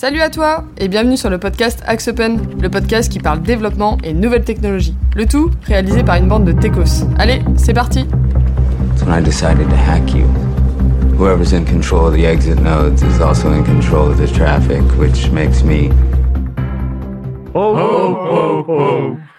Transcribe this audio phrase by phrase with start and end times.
[0.00, 3.98] Salut à toi et bienvenue sur le podcast Axe Open, le podcast qui parle développement
[4.04, 4.94] et nouvelles technologies.
[5.16, 7.04] Le tout réalisé par une bande de techos.
[7.18, 10.24] Allez, c'est parti That's when I decided to hack you.
[11.18, 15.32] Whoever's in control of the exit nodes is also in control of the traffic, which
[15.32, 15.90] makes me.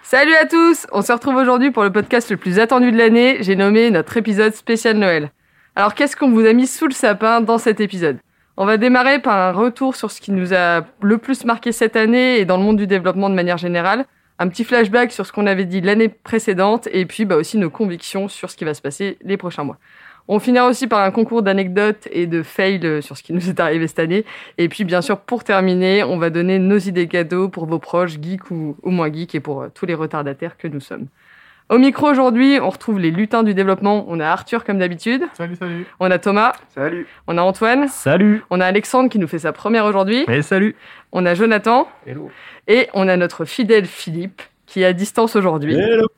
[0.02, 3.38] Salut à tous On se retrouve aujourd'hui pour le podcast le plus attendu de l'année.
[3.40, 5.30] J'ai nommé notre épisode spécial Noël.
[5.74, 8.18] Alors qu'est-ce qu'on vous a mis sous le sapin dans cet épisode?
[8.62, 11.96] On va démarrer par un retour sur ce qui nous a le plus marqué cette
[11.96, 14.04] année et dans le monde du développement de manière générale.
[14.38, 17.70] Un petit flashback sur ce qu'on avait dit l'année précédente et puis bah, aussi nos
[17.70, 19.78] convictions sur ce qui va se passer les prochains mois.
[20.28, 23.60] On finira aussi par un concours d'anecdotes et de fails sur ce qui nous est
[23.60, 24.26] arrivé cette année.
[24.58, 28.20] Et puis, bien sûr, pour terminer, on va donner nos idées cadeaux pour vos proches,
[28.20, 31.06] geeks ou, ou moins geeks, et pour euh, tous les retardataires que nous sommes.
[31.70, 34.04] Au micro aujourd'hui, on retrouve les lutins du développement.
[34.08, 35.22] On a Arthur comme d'habitude.
[35.34, 35.86] Salut, salut.
[36.00, 36.54] On a Thomas.
[36.74, 37.06] Salut.
[37.28, 37.86] On a Antoine.
[37.86, 40.24] Salut On a Alexandre qui nous fait sa première aujourd'hui.
[40.26, 40.74] Et salut
[41.12, 41.88] On a Jonathan.
[42.08, 42.28] Hello.
[42.66, 45.76] Et on a notre fidèle Philippe qui est à distance aujourd'hui.
[45.76, 46.08] Hello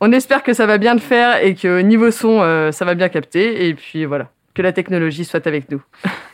[0.00, 2.94] On espère que ça va bien le faire et que niveau son, euh, ça va
[2.94, 3.66] bien capter.
[3.66, 5.82] Et puis voilà, que la technologie soit avec nous.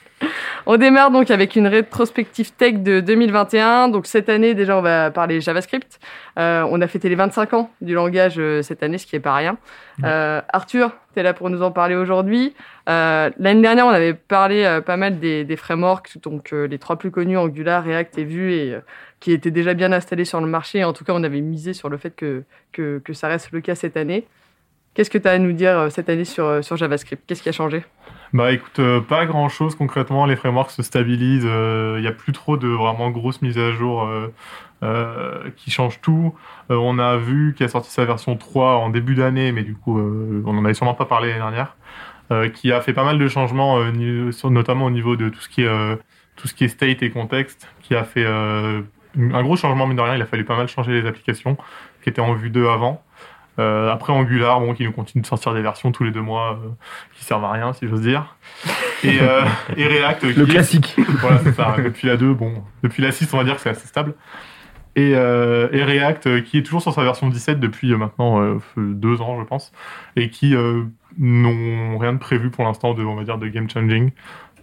[0.67, 3.89] on démarre donc avec une rétrospective tech de 2021.
[3.89, 5.99] Donc cette année, déjà, on va parler JavaScript.
[6.39, 9.21] Euh, on a fêté les 25 ans du langage euh, cette année, ce qui est
[9.21, 9.59] pas rien.
[10.05, 12.55] Euh, Arthur, tu es là pour nous en parler aujourd'hui.
[12.89, 16.79] Euh, L'année dernière, on avait parlé euh, pas mal des, des frameworks, donc euh, les
[16.79, 18.81] trois plus connus, Angular, React et Vue, et euh,
[19.21, 20.85] qui étaient déjà bien installés sur le marché.
[20.85, 23.61] En tout cas, on avait misé sur le fait que, que, que ça reste le
[23.61, 24.27] cas cette année.
[24.95, 27.23] Qu'est-ce que tu as à nous dire cette année sur, sur JavaScript?
[27.27, 27.85] Qu'est-ce qui a changé?
[28.33, 30.25] Bah écoute, euh, pas grand chose concrètement.
[30.27, 31.45] Les frameworks se stabilisent.
[31.45, 34.33] Il n'y a plus trop de vraiment grosses mises à jour euh,
[34.85, 36.35] euh, qui changent tout.
[36.71, 39.75] Euh, on a vu qu'il a sorti sa version 3 en début d'année, mais du
[39.77, 41.77] coup, euh, on en avait sûrement pas parlé l'année dernière.
[42.33, 45.49] euh, qui a fait pas mal de changements, euh, notamment au niveau de tout ce
[45.51, 45.97] qui est euh,
[46.37, 48.83] tout ce qui est state et contexte, qui a fait euh,
[49.17, 50.17] un gros changement mine de rien.
[50.17, 51.57] Il a fallu pas mal changer les applications
[52.03, 53.05] qui étaient en vue 2 avant.
[53.59, 56.53] Euh, après Angular, bon, qui nous continue de sortir des versions tous les deux mois
[56.65, 56.69] euh,
[57.15, 58.37] qui servent à rien, si j'ose dire.
[59.05, 59.43] Et, euh,
[59.77, 61.75] et React, Le qui- classique voilà, c'est ça.
[61.83, 64.15] Depuis la 2, bon, depuis la 6, on va dire que c'est assez stable.
[64.97, 68.41] Et, euh, et React, euh, qui est toujours sur sa version 17 depuis euh, maintenant
[68.41, 69.73] euh, deux ans, je pense,
[70.17, 70.83] et qui euh,
[71.19, 74.11] n'ont rien de prévu pour l'instant de, on va dire, de game changing.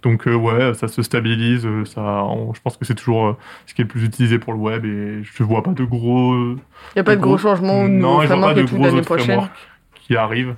[0.03, 1.65] Donc euh, ouais, ça se stabilise.
[1.65, 4.39] euh, Ça, on- je pense que c'est toujours euh, ce qui est le plus utilisé
[4.39, 6.35] pour le web, et je vois pas de gros.
[6.35, 6.57] Il
[6.95, 9.07] n'y a pas de gros changements ou de non, je vois pas de gros autres
[9.25, 9.51] frameworks
[9.95, 10.55] qui arrivent.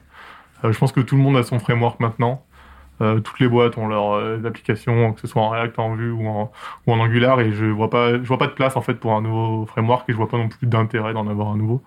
[0.65, 2.43] Euh, je pense que tout le monde a son framework maintenant.
[3.23, 6.51] Toutes les boîtes ont leurs applications, que ce soit en React, en Vue ou en,
[6.85, 9.13] ou en Angular, et je vois pas, je vois pas de place en fait pour
[9.13, 11.81] un nouveau framework, et je vois pas non plus d'intérêt d'en avoir un nouveau.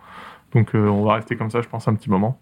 [0.54, 2.40] Donc on va rester comme ça, je pense, un petit moment.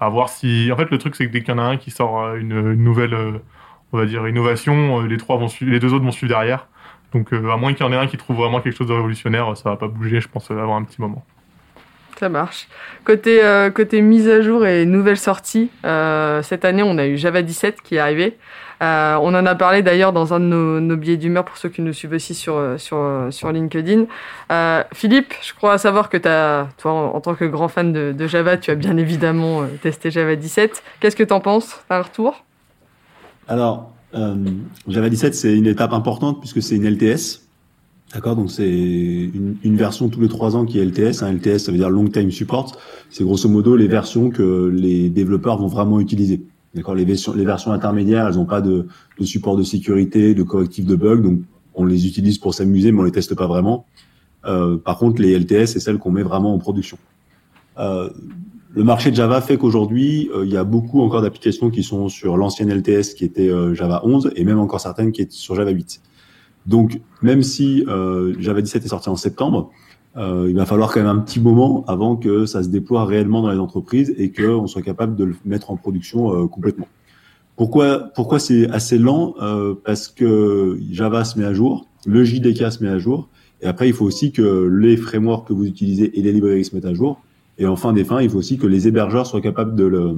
[0.00, 1.78] À voir si, en fait, le truc c'est que dès qu'il y en a un
[1.78, 3.16] qui sort une, une nouvelle,
[3.94, 6.66] on va dire innovation, euh, les trois vont les deux autres vont suivre derrière.
[7.12, 8.92] Donc euh, à moins qu'il y en ait un qui trouve vraiment quelque chose de
[8.92, 11.24] révolutionnaire, ça va pas bouger, je pense, avoir un petit moment.
[12.18, 12.68] Ça marche.
[13.04, 17.42] Côté, euh, côté mise à jour et nouvelles sorties, cette année, on a eu Java
[17.42, 18.36] 17 qui est arrivé.
[18.80, 21.92] On en a parlé d'ailleurs dans un de nos, billets d'humeur pour ceux qui nous
[21.92, 24.06] suivent aussi sur, sur, sur LinkedIn.
[24.92, 28.70] Philippe, je crois savoir que toi, en, en tant que grand fan de, Java, tu
[28.70, 30.82] as bien évidemment testé Java 17.
[31.00, 31.82] Qu'est-ce que t'en penses?
[31.88, 32.44] T'as un retour?
[33.48, 34.36] Alors, euh,
[34.88, 37.42] Java 17, c'est une étape importante puisque c'est une LTS.
[38.12, 41.22] D'accord Donc, c'est une, une version tous les trois ans qui est LTS.
[41.22, 42.76] Un LTS, ça veut dire Long Time Support.
[43.10, 46.44] C'est grosso modo les versions que les développeurs vont vraiment utiliser.
[46.74, 48.88] D'accord les versions, les versions intermédiaires, elles n'ont pas de,
[49.18, 51.20] de support de sécurité, de correctif de bugs.
[51.20, 51.40] Donc,
[51.74, 53.86] on les utilise pour s'amuser, mais on les teste pas vraiment.
[54.44, 56.98] Euh, par contre, les LTS, c'est celles qu'on met vraiment en production.
[57.78, 58.10] Euh,
[58.74, 62.08] le marché de Java fait qu'aujourd'hui, euh, il y a beaucoup encore d'applications qui sont
[62.08, 65.54] sur l'ancienne LTS qui était euh, Java 11 et même encore certaines qui étaient sur
[65.54, 66.00] Java 8.
[66.66, 69.70] Donc, même si euh, Java 17 est sorti en septembre,
[70.16, 73.50] il va falloir quand même un petit moment avant que ça se déploie réellement dans
[73.50, 76.86] les entreprises et qu'on soit capable de le mettre en production complètement.
[77.56, 79.34] Pourquoi, pourquoi c'est assez lent
[79.84, 83.28] Parce que Java se met à jour, le JDK se met à jour,
[83.60, 86.76] et après il faut aussi que les frameworks que vous utilisez et les librairies se
[86.76, 87.20] mettent à jour.
[87.58, 90.16] Et en fin des fins, il faut aussi que les hébergeurs soient capables de le,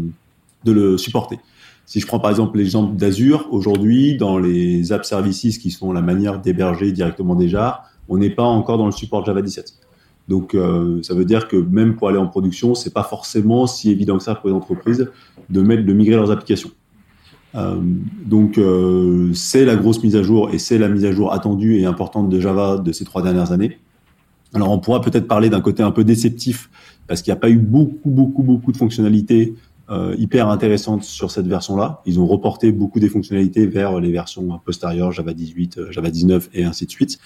[0.65, 1.39] de le supporter.
[1.87, 6.03] Si je prends par exemple l'exemple d'Azure, aujourd'hui, dans les app services qui sont la
[6.03, 9.75] manière d'héberger directement jars, on n'est pas encore dans le support Java 17.
[10.29, 13.91] Donc, euh, ça veut dire que même pour aller en production, c'est pas forcément si
[13.91, 15.09] évident que ça pour les entreprises
[15.49, 16.71] de mettre, de migrer leurs applications.
[17.55, 17.77] Euh,
[18.25, 21.79] donc, euh, c'est la grosse mise à jour et c'est la mise à jour attendue
[21.79, 23.79] et importante de Java de ces trois dernières années.
[24.53, 26.71] Alors, on pourra peut-être parler d'un côté un peu déceptif
[27.07, 29.55] parce qu'il n'y a pas eu beaucoup, beaucoup, beaucoup de fonctionnalités
[29.89, 32.03] euh, hyper intéressantes sur cette version-là.
[32.07, 36.51] Ils ont reporté beaucoup des fonctionnalités vers les versions postérieures, Java 18, euh, Java 19
[36.55, 37.19] et ainsi de suite.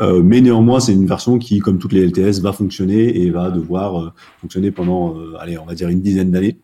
[0.00, 3.50] Euh, mais néanmoins, c'est une version qui, comme toutes les LTS, va fonctionner et va
[3.50, 6.58] devoir euh, fonctionner pendant, euh, allez, on va dire une dizaine d'années.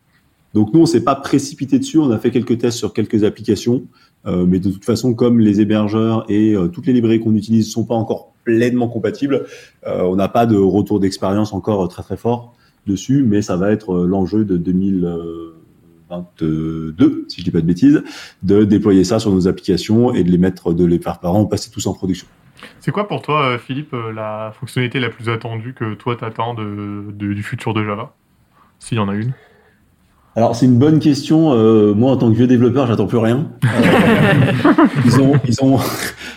[0.52, 1.98] Donc nous, on s'est pas précipité dessus.
[1.98, 3.84] On a fait quelques tests sur quelques applications,
[4.26, 7.94] mais de toute façon, comme les hébergeurs et toutes les librairies qu'on utilise sont pas
[7.94, 9.46] encore pleinement compatibles,
[9.86, 12.54] on n'a pas de retour d'expérience encore très très fort
[12.86, 18.02] dessus, mais ça va être l'enjeu de 2022, si je dis pas de bêtises,
[18.42, 21.44] de déployer ça sur nos applications et de les mettre, de les faire par an,
[21.46, 22.26] passer tous en production.
[22.80, 27.74] C'est quoi pour toi, Philippe, la fonctionnalité la plus attendue que toi t'attends du futur
[27.74, 28.14] de Java
[28.78, 29.32] S'il y en a une?
[30.36, 31.52] Alors c'est une bonne question.
[31.54, 33.50] Euh, moi en tant que vieux développeur, j'attends plus rien.
[33.64, 33.68] Euh,
[35.04, 35.78] ils ont, ils ont.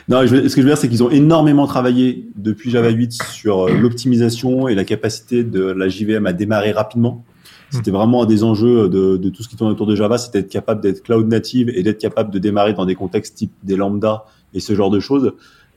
[0.10, 3.24] Non, je, ce que je veux dire, c'est qu'ils ont énormément travaillé depuis Java 8
[3.32, 7.24] sur euh, l'optimisation et la capacité de la JVM à démarrer rapidement.
[7.70, 10.42] C'était vraiment un des enjeux de, de, tout ce qui tourne autour de Java, c'était
[10.42, 13.78] d'être capable d'être cloud native et d'être capable de démarrer dans des contextes type des
[13.78, 15.32] lambda et ce genre de choses.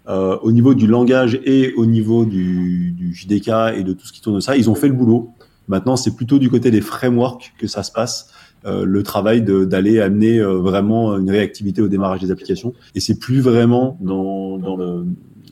[0.09, 4.13] Euh, au niveau du langage et au niveau du, du JDK et de tout ce
[4.13, 5.33] qui tourne de ça, ils ont fait le boulot.
[5.69, 8.31] Maintenant, c'est plutôt du côté des frameworks que ça se passe.
[8.65, 12.73] Euh, le travail d'aller amener euh, vraiment une réactivité au démarrage des applications.
[12.95, 15.07] Et c'est plus vraiment dans, dans, le,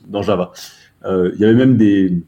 [0.07, 0.51] dans Java.
[1.05, 2.23] Euh, il y avait même des,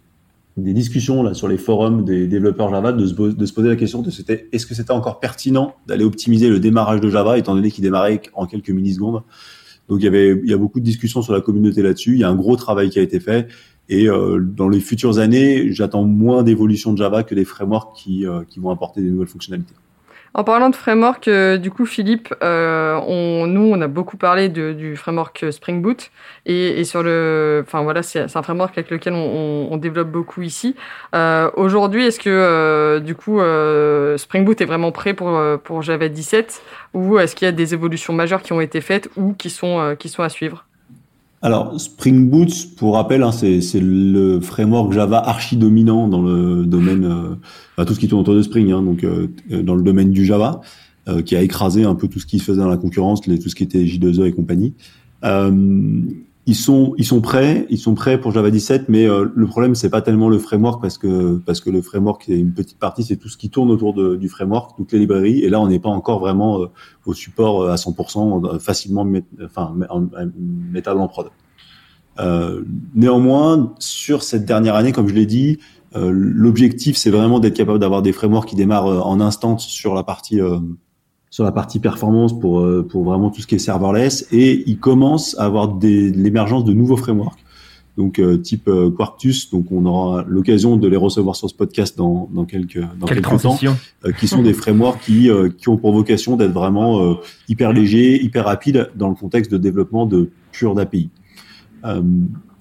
[0.56, 3.76] des discussions là sur les forums des développeurs Java de se, de se poser la
[3.76, 7.56] question de c'était est-ce que c'était encore pertinent d'aller optimiser le démarrage de Java étant
[7.56, 9.24] donné qu'il démarrait en quelques millisecondes?
[9.90, 12.14] Donc il y avait il y a beaucoup de discussions sur la communauté là-dessus.
[12.14, 13.48] Il y a un gros travail qui a été fait
[13.90, 18.26] et euh, dans les futures années, j'attends moins d'évolution de Java que des frameworks qui,
[18.26, 19.74] euh, qui vont apporter des nouvelles fonctionnalités.
[20.34, 24.50] En parlant de framework, euh, du coup, Philippe, euh, on, nous, on a beaucoup parlé
[24.50, 26.12] de, du framework Spring Boot
[26.46, 30.44] et, et sur le, enfin voilà, c'est un framework avec lequel on, on développe beaucoup
[30.44, 30.76] ici.
[31.16, 33.40] Euh, Aujourd'hui, est-ce que du coup
[34.18, 36.62] Spring Boot est vraiment prêt pour pour Java 17
[36.94, 39.96] ou est-ce qu'il y a des évolutions majeures qui ont été faites ou qui sont
[39.98, 40.67] qui sont à suivre?
[41.48, 47.06] Alors, Spring Boot, pour rappel, hein, c'est le framework Java archi dominant dans le domaine,
[47.80, 50.26] euh, tout ce qui tourne autour de Spring, hein, donc euh, dans le domaine du
[50.26, 50.60] Java,
[51.08, 53.32] euh, qui a écrasé un peu tout ce qui se faisait dans la concurrence, tout
[53.48, 54.74] ce qui était J2E et compagnie.
[56.48, 59.48] Euh, ils sont ils sont prêts, ils sont prêts pour Java 17, mais euh, le
[59.48, 62.80] problème c'est pas tellement le framework parce que parce que le framework c'est une petite
[62.80, 65.68] partie, c'est tout ce qui tourne autour du framework, toutes les librairies, et là on
[65.68, 66.68] n'est pas encore vraiment euh,
[67.06, 69.06] au support euh, à 100% facilement
[69.44, 69.74] enfin
[70.72, 71.30] métal en prod.
[72.96, 75.60] néanmoins, sur cette dernière année, comme je l'ai dit,
[75.96, 80.40] l'objectif c'est vraiment d'être capable d'avoir des frameworks qui démarrent en instant sur la partie
[81.38, 84.80] sur la partie performance pour, euh, pour vraiment tout ce qui est serverless et il
[84.80, 87.38] commence à avoir des, l'émergence de nouveaux frameworks.
[87.96, 91.96] Donc euh, type euh, Quartus, donc on aura l'occasion de les recevoir sur ce podcast
[91.96, 93.56] dans, dans quelques dans Quelle quelques temps,
[94.20, 95.30] qui sont des frameworks qui
[95.60, 97.16] qui ont pour vocation d'être vraiment
[97.48, 101.12] hyper légers, hyper rapides dans le contexte de développement de pure d'API.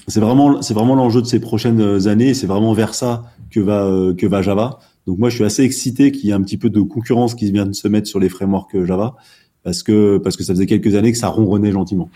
[0.06, 2.34] c'est vraiment c'est vraiment l'enjeu de ces prochaines années.
[2.34, 4.80] C'est vraiment vers ça que va que va Java.
[5.06, 7.50] Donc moi, je suis assez excité qu'il y ait un petit peu de concurrence qui
[7.52, 9.14] vient de se mettre sur les frameworks Java,
[9.62, 12.10] parce que parce que ça faisait quelques années que ça ronronnait gentiment.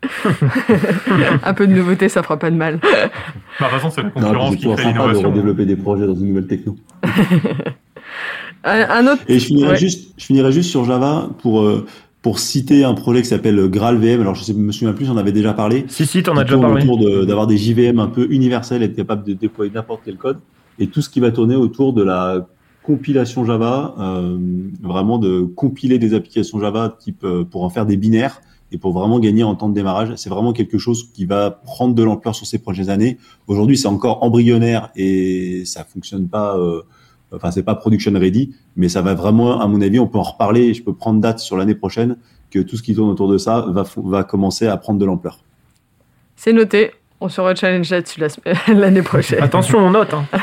[1.42, 2.78] un peu de nouveauté, ça fera pas de mal.
[2.80, 5.22] Bah, de toute façon, c'est la concurrence qui crée l'innovation.
[5.22, 6.76] de redévelopper des projets dans une nouvelle techno.
[8.64, 9.22] un autre...
[9.26, 9.76] Et je finirai, ouais.
[9.76, 11.84] juste, je finirai juste sur Java pour, euh,
[12.22, 14.20] pour citer un projet qui s'appelle GraalVM.
[14.20, 15.84] Alors, je sais, me souviens plus, on avait déjà parlé.
[15.88, 16.84] Si, si, t'en as déjà parlé.
[16.84, 20.38] autour d'avoir des JVM un peu universels, être capable de déployer n'importe quel code
[20.78, 22.46] et tout ce qui va tourner autour de la
[22.88, 24.38] compilation Java, euh,
[24.80, 28.40] vraiment de compiler des applications Java type euh, pour en faire des binaires
[28.72, 30.14] et pour vraiment gagner en temps de démarrage.
[30.16, 33.18] C'est vraiment quelque chose qui va prendre de l'ampleur sur ces prochaines années.
[33.46, 36.56] Aujourd'hui, c'est encore embryonnaire et ça fonctionne pas.
[36.56, 36.80] Euh,
[37.30, 40.22] enfin, c'est pas production ready, mais ça va vraiment, à mon avis, on peut en
[40.22, 40.72] reparler.
[40.72, 42.16] Je peux prendre date sur l'année prochaine
[42.50, 45.40] que tout ce qui tourne autour de ça va va commencer à prendre de l'ampleur.
[46.36, 46.92] C'est noté.
[47.20, 48.20] On se challenge là-dessus
[48.68, 49.42] l'année prochaine.
[49.42, 50.14] Attention, on note.
[50.14, 50.24] Hein.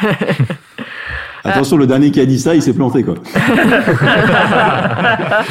[1.46, 3.14] Attention, le dernier qui a dit ça, il s'est planté, quoi.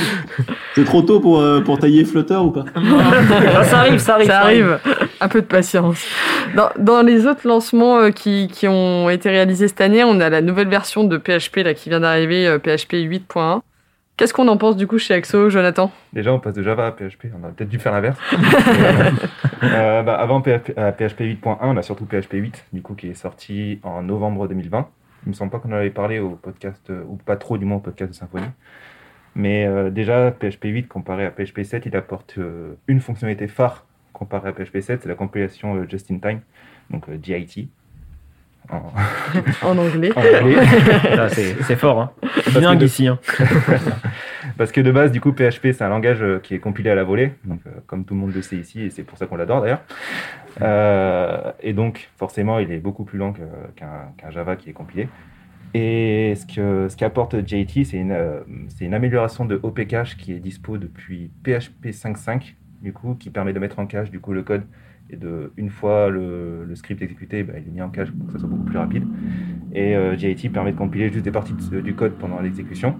[0.75, 2.65] C'est trop tôt pour, euh, pour tailler Flutter ou pas?
[3.65, 4.27] Ça arrive, ça arrive.
[4.27, 4.79] Ça arrive.
[5.21, 6.05] Un peu de patience.
[6.57, 10.31] Dans, dans les autres lancements euh, qui, qui ont été réalisés cette année, on a
[10.31, 13.61] la nouvelle version de PHP là, qui vient d'arriver, euh, PHP 8.1.
[14.17, 15.91] Qu'est-ce qu'on en pense du coup chez Axo, Jonathan?
[16.13, 17.27] Déjà, on passe de Java à PHP.
[17.39, 18.19] On a peut-être dû faire l'inverse.
[19.63, 23.15] euh, bah, avant PHP, PHP 8.1, on a surtout PHP 8, du coup, qui est
[23.15, 24.89] sorti en novembre 2020.
[25.27, 27.79] Il me semble pas qu'on en avait parlé au podcast, ou pas trop du moins
[27.79, 28.47] au podcast de Symfony.
[29.35, 33.85] Mais euh, déjà, PHP 8 comparé à PHP 7, il apporte euh, une fonctionnalité phare
[34.13, 36.41] comparé à PHP 7, c'est la compilation euh, just in time,
[36.91, 37.69] donc DIT.
[38.71, 38.83] En,
[39.69, 40.11] En anglais.
[40.17, 40.57] en anglais.
[41.17, 42.01] Là, c'est c'est fort.
[42.01, 42.11] Hein.
[42.23, 43.07] Parce Bilingue que de- ici.
[43.09, 43.19] Hein.
[44.59, 46.95] Parce que de base, du coup, PHP, c'est un langage euh, qui est compilé à
[46.95, 49.27] la volée, donc euh, comme tout le monde le sait ici, et c'est pour ça
[49.27, 49.83] qu'on l'adore d'ailleurs.
[50.63, 53.41] Euh, et donc, forcément, il est beaucoup plus lent que-
[53.77, 55.09] qu'un qu'un Java qui est compilé.
[55.73, 60.17] Et ce que ce qu'apporte JIT, c'est une, euh, c'est une amélioration de OP cache
[60.17, 64.21] qui est dispo depuis PHP 5.5, du coup, qui permet de mettre en cache du
[64.21, 64.63] coup le code
[65.11, 68.33] et de une fois le, script exécuté, bah, il est mis en cache pour que
[68.33, 69.05] ça soit beaucoup plus rapide.
[69.73, 72.99] Et euh, JIT permet de compiler juste des parties du code pendant l'exécution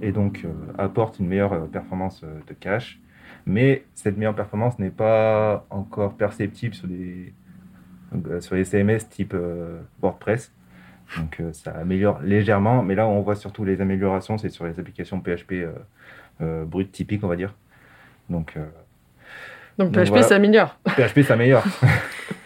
[0.00, 3.00] et donc euh, apporte une meilleure euh, performance euh, de cache.
[3.44, 9.34] Mais cette meilleure performance n'est pas encore perceptible sur euh, sur les CMS type
[10.00, 10.52] WordPress.
[11.16, 15.20] Donc ça améliore légèrement, mais là on voit surtout les améliorations, c'est sur les applications
[15.20, 15.66] PHP
[16.40, 17.54] brutes typiques, on va dire.
[18.28, 18.58] Donc
[19.78, 20.22] Donc Donc PHP voilà.
[20.24, 20.76] s'améliore.
[20.86, 21.64] PHP s'améliore.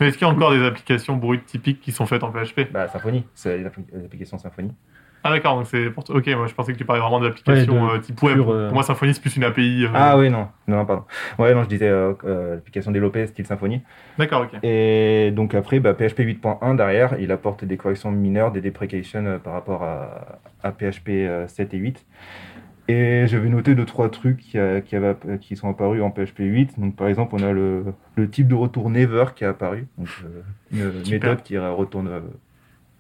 [0.01, 2.73] Mais est-ce qu'il y a encore des applications brutes typiques qui sont faites en PHP
[2.73, 4.73] bah, Symfony, c'est les appli- les applications Symfony.
[5.23, 6.03] Ah d'accord, donc c'est pour...
[6.09, 8.37] Ok, moi je pensais que tu parlais vraiment d'applications Ouais, de euh, type web.
[8.37, 9.85] pure, euh, Pour moi Symfony c'est plus une API.
[9.85, 11.05] euh, Ah oui, non, non, non, pardon.
[11.39, 13.83] Ouais, non, je disais euh, euh, l'application développée style Symfony.
[14.19, 14.59] D'accord, ok.
[14.63, 19.39] Et donc après, bah, PHP 8.1 derrière, il apporte des corrections mineures, des deprecations euh,
[19.39, 22.07] par rapport à, à PHP euh, 7 et 8.
[22.91, 26.39] Et je vais noter deux, trois trucs qui, qui, avaient- qui sont apparus en PHP
[26.41, 26.79] 8.
[26.81, 27.85] Donc par exemple, on a le,
[28.17, 29.87] le type de retour never qui est apparu.
[29.99, 30.09] Donc
[30.75, 32.21] euh, une méthode qui retourne euh,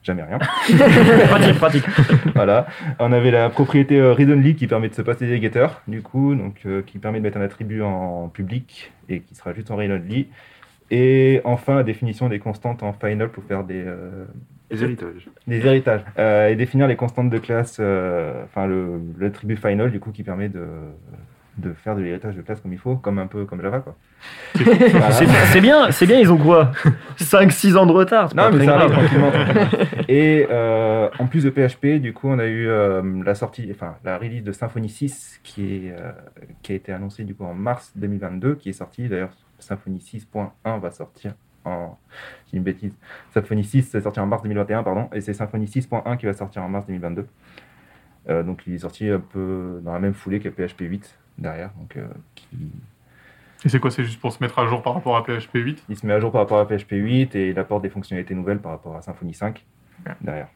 [0.02, 0.38] jamais rien.
[1.28, 1.84] pratique, pratique.
[2.34, 2.66] voilà.
[2.98, 6.02] On avait la propriété euh, read only qui permet de se passer des getters, du
[6.02, 9.70] coup, donc euh, qui permet de mettre un attribut en public et qui sera juste
[9.70, 10.28] en read only.
[10.92, 14.24] Et enfin, la définition des constantes en final pour faire des, euh,
[14.70, 15.28] Les héritages.
[15.46, 16.02] des héritages.
[16.18, 20.22] Euh, et définir les constantes de classe, euh, enfin le l'attribut final, du coup, qui
[20.22, 20.64] permet de,
[21.58, 23.96] de faire de l'héritage de classe comme il faut, comme un peu comme Java, quoi.
[24.54, 26.72] C'est bien, c'est bien, ils ont quoi?
[27.18, 28.34] 5-6 ans de retard.
[28.34, 29.08] Non, mais ça arrive grave.
[29.08, 29.30] tranquillement.
[29.30, 30.04] tranquillement.
[30.08, 33.96] Et euh, en plus de PHP, du coup, on a eu euh, la sortie, enfin
[34.04, 36.12] la release de Symfony 6 qui, est, euh,
[36.62, 39.32] qui a été annoncée du coup en mars 2022, qui est sortie d'ailleurs.
[39.58, 41.98] Symfony 6.1 va sortir en.
[42.50, 42.96] J'ai une bêtise.
[43.32, 46.62] Symfony 6 est sorti en mars 2021, pardon, et c'est Symfony 6.1 qui va sortir
[46.62, 47.26] en mars 2022.
[48.28, 51.70] Euh, donc il est sorti un peu dans la même foulée que PHP 8 derrière.
[51.78, 52.46] Donc euh, qui,
[53.64, 55.84] Et c'est quoi C'est juste pour se mettre à jour par rapport à PHP 8
[55.88, 58.34] il se met à jour par rapport à PHP 8 et il apporte des fonctionnalités
[58.34, 59.64] nouvelles par rapport à Symfony 5
[60.20, 60.48] derrière.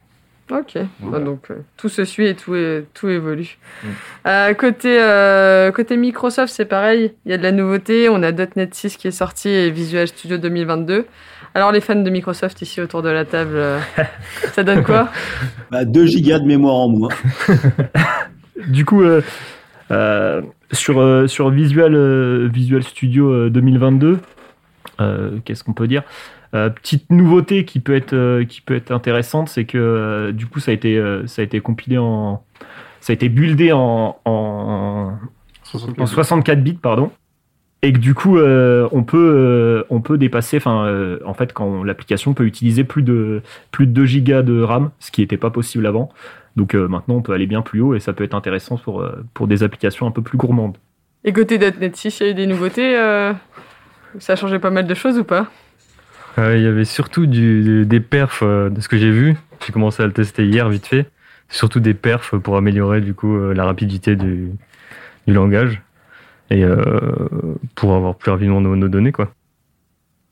[0.50, 1.24] Ok, Voilà.
[1.24, 3.56] donc euh, tout se suit et tout, est- tout évolue.
[3.82, 3.86] Mm.
[4.26, 8.08] Euh, côté, euh, côté Microsoft, c'est pareil, il y a de la nouveauté.
[8.10, 11.06] On a .NET 6 qui est sorti et Visual Studio 2022.
[11.54, 13.78] Alors les fans de Microsoft ici autour de la table, euh,
[14.52, 15.08] ça donne quoi?
[15.70, 17.08] Bah, 2 gigas de mémoire en moins.
[18.68, 19.20] Du coup, euh,
[19.90, 24.20] euh, sur, euh, sur Visual, euh, Visual Studio euh, 2022,
[25.00, 26.02] euh, qu'est-ce qu'on peut dire?
[26.54, 30.46] Euh, Petite nouveauté qui peut être, euh, qui peut être intéressante, c'est que euh, du
[30.46, 32.44] coup, ça a été, euh, ça a été compilé en.
[33.00, 35.12] Ça a été buildé en, en,
[35.98, 37.10] en 64 bits, pardon.
[37.82, 41.52] Et que du coup, euh, on, peut, euh, on peut dépasser, enfin, euh, en fait,
[41.52, 43.42] quand l'application peut utiliser plus de,
[43.72, 46.08] plus de 2 gigas de RAM, ce qui n'était pas possible avant.
[46.56, 49.02] Donc euh, maintenant, on peut aller bien plus haut et ça peut être intéressant pour,
[49.02, 50.78] euh, pour des applications un peu plus gourmandes.
[51.24, 53.34] Et côté .NET 6, il y a eu des nouveautés euh,
[54.18, 55.48] Ça a changé pas mal de choses ou pas?
[56.38, 59.36] Euh, Il y avait surtout du, des perfs euh, de ce que j'ai vu.
[59.64, 61.06] J'ai commencé à le tester hier vite fait.
[61.48, 64.50] Surtout des perfs pour améliorer du coup euh, la rapidité du,
[65.26, 65.82] du langage
[66.50, 66.62] et
[67.74, 69.32] pour avoir plus rapidement nos, nos données quoi.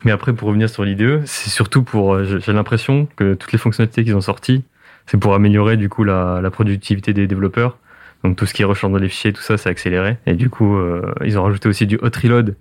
[0.04, 4.04] Mais après pour revenir sur l'IDE, c'est surtout pour j'ai l'impression que toutes les fonctionnalités
[4.04, 4.62] qu'ils ont sorties,
[5.06, 7.78] c'est pour améliorer du coup la, la productivité des développeurs.
[8.24, 10.16] Donc tout ce qui est rechange des fichiers, tout ça, c'est accéléré.
[10.26, 12.56] Et du coup, euh, ils ont rajouté aussi du hot reload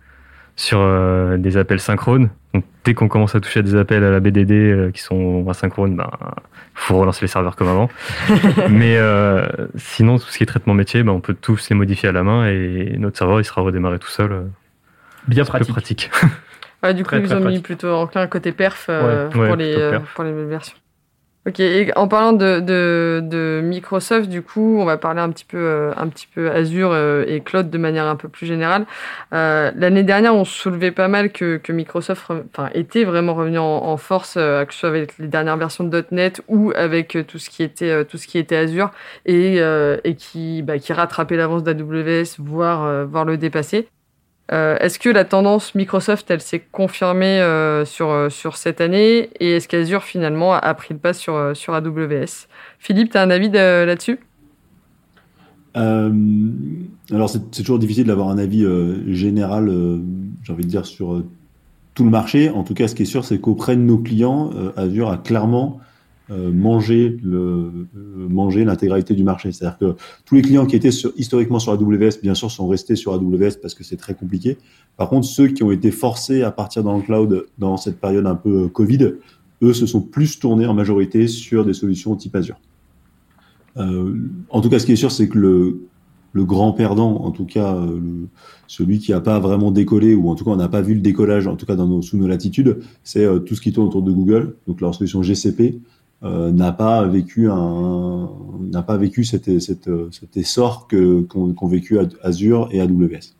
[0.55, 2.29] sur euh, des appels synchrones.
[2.53, 5.47] Donc, dès qu'on commence à toucher à des appels à la BDD euh, qui sont
[5.49, 6.09] asynchrones, ben,
[6.73, 7.89] faut relancer les serveurs comme avant.
[8.69, 12.09] Mais euh, sinon, tout ce qui est traitement métier, ben, on peut tous les modifier
[12.09, 14.47] à la main et notre serveur il sera redémarré tout seul.
[15.27, 15.69] Bien pratique.
[15.69, 16.11] pratique.
[16.83, 19.47] Ouais, du coup, Très, ils très ont mis plutôt enclin côté perf euh, Ouais, ouais,
[19.47, 20.77] pour, les, euh, pour les versions.
[21.47, 25.43] Ok, et en parlant de, de, de Microsoft, du coup, on va parler un petit
[25.43, 28.85] peu, euh, un petit peu Azure euh, et Cloud de manière un peu plus générale.
[29.33, 33.97] Euh, L'année dernière, on soulevait pas mal que, que Microsoft enfin, était vraiment revenu en,
[33.97, 37.49] force, euh, que ce soit avec les dernières versions de .NET ou avec tout ce
[37.49, 38.91] qui était, tout ce qui était Azure
[39.25, 39.57] et,
[40.03, 43.87] et qui, bah, qui rattrapait l'avance d'AWS, voire, voire le dépasser.
[44.51, 49.29] Euh, est-ce que la tendance Microsoft, elle s'est confirmée euh, sur, euh, sur cette année?
[49.39, 52.47] Et est-ce qu'Azure, finalement, a- pris le pas sur, sur AWS
[52.79, 54.19] Philippe, tu as un avis de- là-dessus?
[55.73, 58.65] Alors, c'est toujours difficile d'avoir un avis
[59.07, 59.71] général,
[60.43, 61.23] j'ai envie de dire, sur
[61.93, 62.49] tout le marché.
[62.49, 65.79] En tout cas, ce qui est sûr, c'est qu'auprès de nos clients, Azure a clairement
[66.31, 67.71] euh, euh,
[68.29, 69.51] mangé l'intégralité du marché.
[69.51, 69.95] C'est-à-dire que
[70.25, 73.73] tous les clients qui étaient historiquement sur AWS, bien sûr, sont restés sur AWS parce
[73.73, 74.57] que c'est très compliqué.
[74.97, 78.25] Par contre, ceux qui ont été forcés à partir dans le cloud dans cette période
[78.25, 79.13] un peu Covid,
[79.61, 82.59] eux se sont plus tournés en majorité sur des solutions type Azure.
[83.77, 84.15] Euh,
[84.49, 87.75] en tout cas, ce qui est sûr, c'est que le, grand perdant, en tout cas
[87.75, 87.99] euh,
[88.67, 91.01] celui qui n'a pas vraiment décollé, ou en tout cas on n'a pas vu le
[91.01, 94.01] décollage, en tout cas dans sous nos latitudes, c'est euh, tout ce qui tourne autour
[94.01, 94.55] de Google.
[94.67, 95.79] Donc leur solution GCP
[96.23, 99.89] euh, n'a pas vécu n'a pas vécu cet, cet,
[100.35, 103.33] essor que qu'ont vécu Azure et AWS.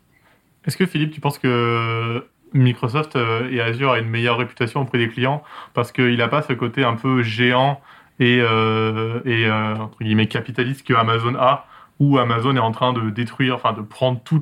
[0.65, 2.23] Est-ce que Philippe, tu penses que
[2.53, 5.43] Microsoft euh, et Azure a une meilleure réputation auprès des clients
[5.75, 7.79] parce qu'il n'a pas ce côté un peu géant
[8.19, 11.67] et, euh, et entre guillemets capitaliste que Amazon a,
[11.99, 14.39] où Amazon est en train de détruire, enfin de prendre tout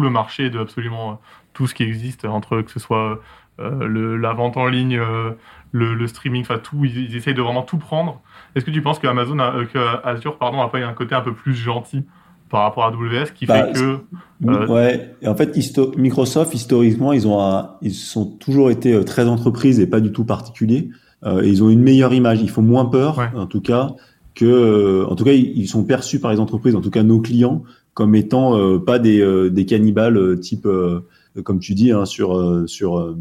[0.00, 1.22] le marché de absolument
[1.54, 3.20] tout ce qui existe, entre que ce soit
[3.58, 5.00] le, la vente en ligne,
[5.72, 8.20] le, le streaming, enfin tout, ils, ils essayent de vraiment tout prendre.
[8.54, 11.14] Est-ce que tu penses que Amazon, a, euh, que Azure, pardon, a pas un côté
[11.14, 12.02] un peu plus gentil
[12.50, 13.98] par rapport à AWS qui Bah, fait que
[14.46, 15.14] Euh, Ouais.
[15.20, 19.26] Et en fait, histo- Microsoft historiquement, ils ont un- ils sont toujours été euh, très
[19.28, 20.88] entreprises et pas du tout particuliers.
[21.24, 22.40] Euh, et ils ont une meilleure image.
[22.40, 23.28] Ils font moins peur, Ouais.
[23.36, 23.88] en tout cas,
[24.34, 27.64] que, en tout cas, ils, sont perçus par les entreprises, en tout cas nos clients,
[27.92, 30.66] comme étant euh, pas des, des cannibales type,
[31.44, 33.14] comme tu dis, hein, sur sur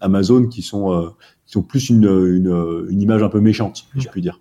[0.00, 1.12] Amazon, qui sont
[1.48, 4.40] qui ont plus une, image un peu méchante, je puis dire.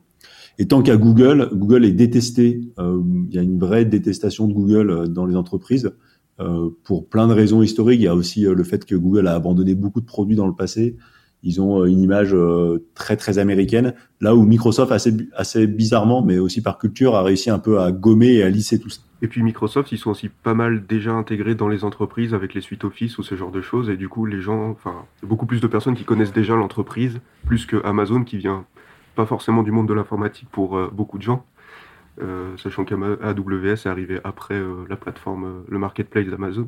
[0.59, 2.61] Et tant qu'à Google, Google est détesté.
[2.79, 5.91] euh, Il y a une vraie détestation de Google euh, dans les entreprises
[6.39, 8.01] euh, pour plein de raisons historiques.
[8.01, 10.55] Il y a aussi le fait que Google a abandonné beaucoup de produits dans le
[10.55, 10.97] passé.
[11.43, 16.21] Ils ont euh, une image euh, très très américaine, là où Microsoft assez assez bizarrement,
[16.21, 19.01] mais aussi par culture, a réussi un peu à gommer et à lisser tout ça.
[19.21, 22.61] Et puis Microsoft, ils sont aussi pas mal déjà intégrés dans les entreprises avec les
[22.61, 23.89] suites Office ou ce genre de choses.
[23.89, 27.65] Et du coup, les gens, enfin, beaucoup plus de personnes qui connaissent déjà l'entreprise, plus
[27.65, 28.65] que Amazon qui vient
[29.15, 31.45] pas forcément du monde de l'informatique pour euh, beaucoup de gens.
[32.57, 36.67] Sachant qu'AWS est arrivé après la plateforme, le marketplace d'Amazon.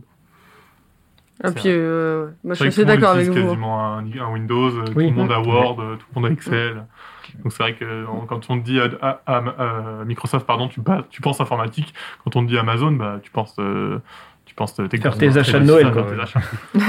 [1.44, 3.34] Et C'est puis, euh, moi, je suis assez d'accord avec vous.
[3.34, 5.08] quasiment un, un Windows, euh, Oui.
[5.08, 5.40] tout le monde a.
[5.40, 6.84] Word, euh, tout le monde a Excel.
[7.44, 9.38] Donc c'est vrai que euh, quand on te dit à, à- à-
[10.02, 10.82] à Microsoft, pardon, tu,
[11.22, 11.94] penses informatique.
[12.24, 14.00] Quand on te dit Amazon, bah, tu penses, euh,
[14.46, 16.08] tu penses euh, Faire technologie, tes achats de Noël, quoi.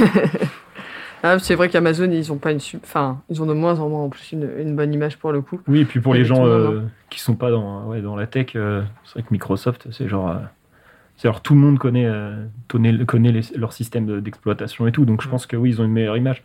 [1.23, 4.05] Ah, c'est vrai qu'Amazon, ils ont pas une, enfin, ils ont de moins en moins
[4.05, 5.61] en plus une, une bonne image pour le coup.
[5.69, 8.27] Oui, et puis pour Et les gens euh, qui sont pas dans, ouais, dans la
[8.27, 10.35] tech, euh, c'est vrai que Microsoft, c'est genre.
[11.43, 15.23] Tout le monde connaît, euh, connaît, connaît les- leur système de- d'exploitation et tout, donc
[15.23, 16.43] je pense que oui, ils ont une meilleure image.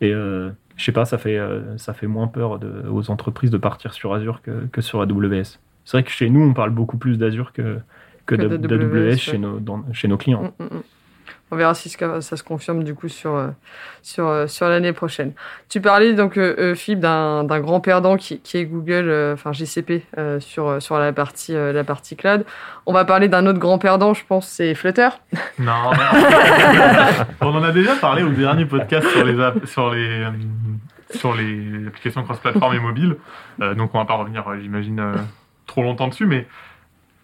[0.00, 3.50] Et euh, je sais pas, ça fait, euh, ça fait moins peur de- aux entreprises
[3.50, 5.58] de partir sur Azure que, que sur AWS.
[5.84, 7.78] C'est vrai que chez nous, on parle beaucoup plus d'Azure que,
[8.26, 10.52] que, Que d'A- d'AWS, chez, nos, dans- chez nos clients.
[10.58, 10.82] Mm, mm, mm.
[11.50, 13.48] On verra si ça se confirme du coup sur, euh,
[14.02, 15.32] sur, euh, sur l'année prochaine.
[15.68, 20.04] Tu parlais donc, euh, Philippe, d'un grand perdant qui, qui est Google, enfin GCP,
[20.38, 22.44] sur, sur la, partie, la partie cloud.
[22.86, 25.08] On va parler d'un autre grand perdant, je pense, c'est Flutter.
[25.58, 30.24] Non, mais- on en a déjà parlé au dernier podcast sur les sur les
[31.10, 33.16] sur les applications cross-platform et mobiles.
[33.60, 35.02] Euh, donc on va pas revenir, j'imagine,
[35.66, 36.46] trop longtemps dessus, mais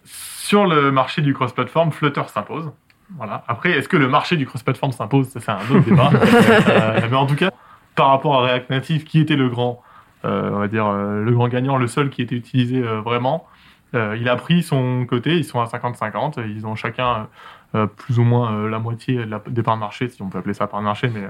[0.03, 2.71] sur le marché du cross-platform, Flutter s'impose.
[3.15, 3.43] Voilà.
[3.47, 5.29] Après, est-ce que le marché du cross-platform s'impose?
[5.29, 6.09] Ça, c'est un autre débat.
[6.69, 7.51] Euh, mais en tout cas,
[7.95, 9.81] par rapport à React Native, qui était le grand,
[10.25, 13.47] euh, on va dire, euh, le grand gagnant, le seul qui était utilisé vraiment,
[13.93, 15.37] il a pris son côté.
[15.37, 16.39] Ils sont à 50-50.
[16.47, 17.27] Ils ont chacun
[17.95, 20.53] plus ou moins la moitié de la- des parts de marché, si on peut appeler
[20.53, 21.27] ça part de marché, mais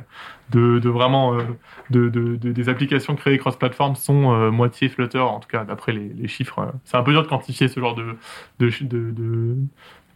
[0.49, 5.47] de, de vraiment de, de- de- des applications créées cross-platform sont moitié Flutter, en tout
[5.47, 6.73] cas d'après les, les chiffres.
[6.83, 8.17] C'est un peu dur de quantifier ce genre de,
[8.59, 9.55] de,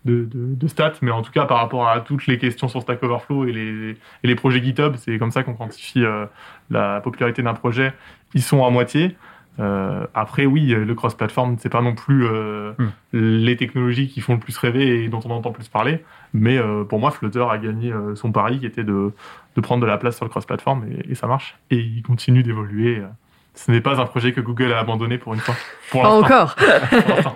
[0.06, 3.46] de, stats, mais en tout cas par rapport à toutes les questions sur Stack Overflow
[3.46, 6.26] et les, et les projets GitHub, c'est comme ça qu'on quantifie euh,
[6.70, 7.94] la popularité d'un projet.
[8.34, 9.16] Ils sont à moitié.
[9.60, 12.90] Euh, après, oui, le cross-platform, c'est pas non plus euh, Hmm.
[13.14, 16.04] les technologies qui font le plus rêver et dont on entend plus parler.
[16.34, 19.12] Mais euh, pour moi, Flutter a gagné euh, son pari qui était de,
[19.56, 21.58] de prendre de la place sur le cross-platform et, et ça marche.
[21.70, 23.02] Et il continue d'évoluer.
[23.54, 25.56] Ce n'est pas un projet que Google a abandonné pour une fois.
[25.92, 27.36] Pour Pas encore, Pour.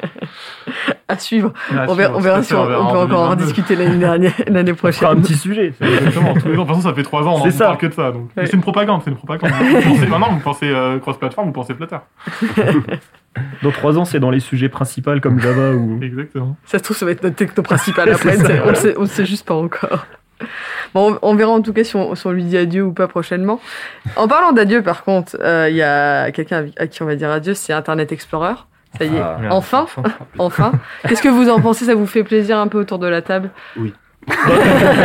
[1.08, 1.54] à suivre.
[1.88, 3.44] On verra, sûr, on verra si on, on verra peut en encore en 2022.
[3.46, 5.22] discuter l'année dernière, l'année On fera un prochaine.
[5.22, 5.74] petit sujet.
[5.80, 6.64] Exactement, tous les ans.
[6.64, 7.66] De toute façon, ça fait trois ans, on C'est ne ça.
[7.66, 8.12] parle que de ça.
[8.12, 8.30] Donc.
[8.36, 8.48] Mais Ouais.
[8.50, 9.52] C'est une propagande, c'est une propagande.
[9.60, 11.98] Vous pensez, maintenant, vous pensez euh, cross-platform, vous pensez Flutter.
[13.64, 16.00] Dans trois ans, c'est dans les sujets principaux comme Java ou.
[16.02, 16.56] Exactement.
[16.66, 18.38] Ça se trouve, ça va être notre techno principal C'est après.
[18.38, 19.00] ça, c'est- on, ouais.
[19.02, 20.06] le sait, juste pas encore.
[20.94, 23.08] Bon, on verra en tout cas si on, si on lui dit adieu ou pas
[23.08, 23.60] prochainement.
[24.16, 27.30] En parlant d'adieu, par contre, euh, il y a quelqu'un à qui on va dire
[27.30, 28.54] adieu, c'est Internet Explorer.
[28.98, 29.38] Ça y est, Ah.
[29.52, 29.86] enfin,
[30.38, 30.72] enfin.
[31.08, 31.86] Qu'est-ce que vous en pensez?
[31.86, 33.50] Ça vous fait plaisir un peu autour de la table?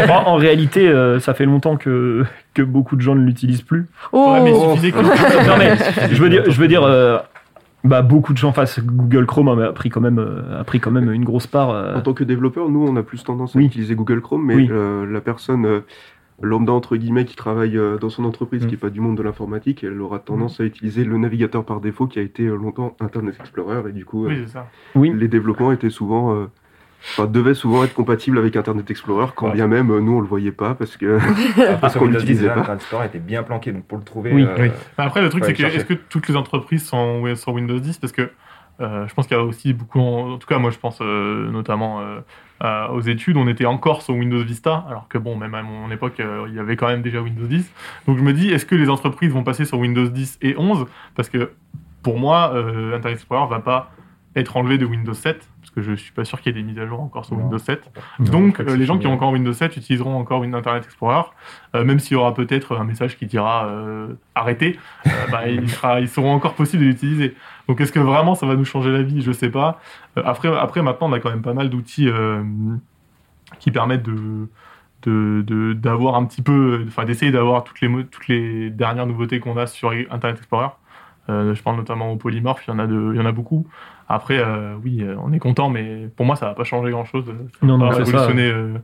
[0.08, 2.24] En, en réalité, euh, ça fait longtemps que,
[2.54, 3.86] que beaucoup de gens ne l'utilisent plus.
[4.12, 4.98] Oh, Ouais, mais il suffisait que-
[5.48, 5.76] non mais
[6.14, 7.18] je veux dire, je veux dire, euh,
[7.84, 10.90] bah beaucoup de gens face Google Chrome a pris quand même, euh, a pris quand
[10.90, 11.70] même une grosse part.
[11.70, 13.66] euh, En tant que développeur, nous, on a plus tendance à Oui.
[13.66, 14.68] utiliser Google Chrome, mais Oui.
[14.70, 15.80] euh, la personne euh,
[16.42, 18.66] lambda, entre guillemets, qui travaille euh, dans son entreprise, Mm.
[18.66, 21.80] qui n'est pas du monde de l'informatique, elle aura tendance à utiliser le navigateur par
[21.80, 24.66] défaut qui a été euh, longtemps Internet Explorer, et du coup, euh, Oui, c'est ça.
[24.94, 25.12] Oui.
[25.14, 26.34] les développements étaient souvent...
[26.34, 26.46] euh,
[27.16, 29.52] Enfin, souvent être compatibles avec Internet Explorer, quand Ouais.
[29.54, 31.16] bien même nous on le voyait pas parce que
[31.70, 32.60] Après, sur qu'on Windows 10, l'utilisait pas.
[32.60, 34.32] Internet Explorer était bien planqué, donc pour le trouver.
[34.34, 34.68] Oui, euh, oui.
[34.98, 37.96] Mais Après, le truc, c'est que est-ce que toutes les entreprises sont sur Windows 10
[38.00, 38.28] Parce que
[38.82, 40.98] euh, je pense qu'il y a aussi beaucoup, en, en tout cas, moi je pense
[41.00, 42.00] euh, notamment
[42.62, 45.90] euh, aux études, on était encore sur Windows Vista, alors que bon, même à mon
[45.90, 47.72] époque, euh, il y avait quand même déjà Windows 10.
[48.06, 50.86] Donc je me dis, est-ce que les entreprises vont passer sur Windows 10 et 11
[51.14, 51.52] Parce que
[52.02, 53.90] pour moi, euh, Internet Explorer va pas
[54.36, 56.66] être enlevé de Windows 7, parce que je suis pas sûr qu'il y ait des
[56.68, 57.44] mises à jour encore sur Non.
[57.44, 57.90] Windows 7.
[58.18, 61.22] Non, Donc, euh, les gens qui ont encore Windows 7 utiliseront encore une Internet Explorer,
[61.76, 65.68] euh, même s'il y aura peut-être un message qui dira euh, arrêtez, euh, bah, il,
[65.68, 67.36] sera, encore possibles de l'utiliser.
[67.68, 69.22] Donc, est-ce que vraiment ça va nous changer la vie?
[69.22, 69.80] Je sais pas.
[70.16, 72.08] Après, après, maintenant, on a quand même pas mal d'outils
[73.58, 74.48] qui permettent de
[75.02, 79.40] de- de- d'avoir un petit peu, enfin d'essayer d'avoir toutes les, toutes les dernières nouveautés
[79.40, 80.68] qu'on a sur Internet Explorer.
[81.28, 83.32] Euh, je parle notamment au polymorphe, il y en a, de, il y en a
[83.32, 83.66] beaucoup.
[84.08, 87.32] Après, euh, oui, euh, on est content, mais pour moi, ça va pas changer grand-chose.
[87.62, 88.28] Non, non, c'est ça.
[88.30, 88.78] euh,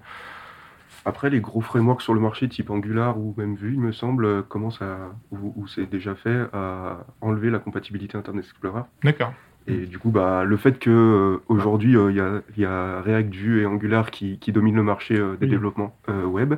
[1.04, 4.42] Après, les gros frameworks sur le marché, type Angular ou même Vue, il me semble,
[4.44, 4.96] commencent à,
[5.32, 8.82] ou, ou c'est déjà fait, à enlever la compatibilité Internet Explorer.
[9.02, 9.32] D'accord.
[9.68, 12.66] Et du coup, bah, le fait que euh, aujourd'hui euh, il y, a, il y
[12.66, 15.50] a React, Vue et Angular qui, qui dominent le marché euh, des Oui.
[15.50, 16.56] développements euh, web, euh,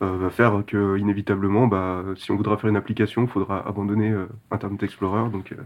[0.00, 4.26] va faire que inévitablement, bah, si on voudra faire une application, il faudra abandonner euh,
[4.50, 5.30] Internet Explorer.
[5.30, 5.56] Donc, euh,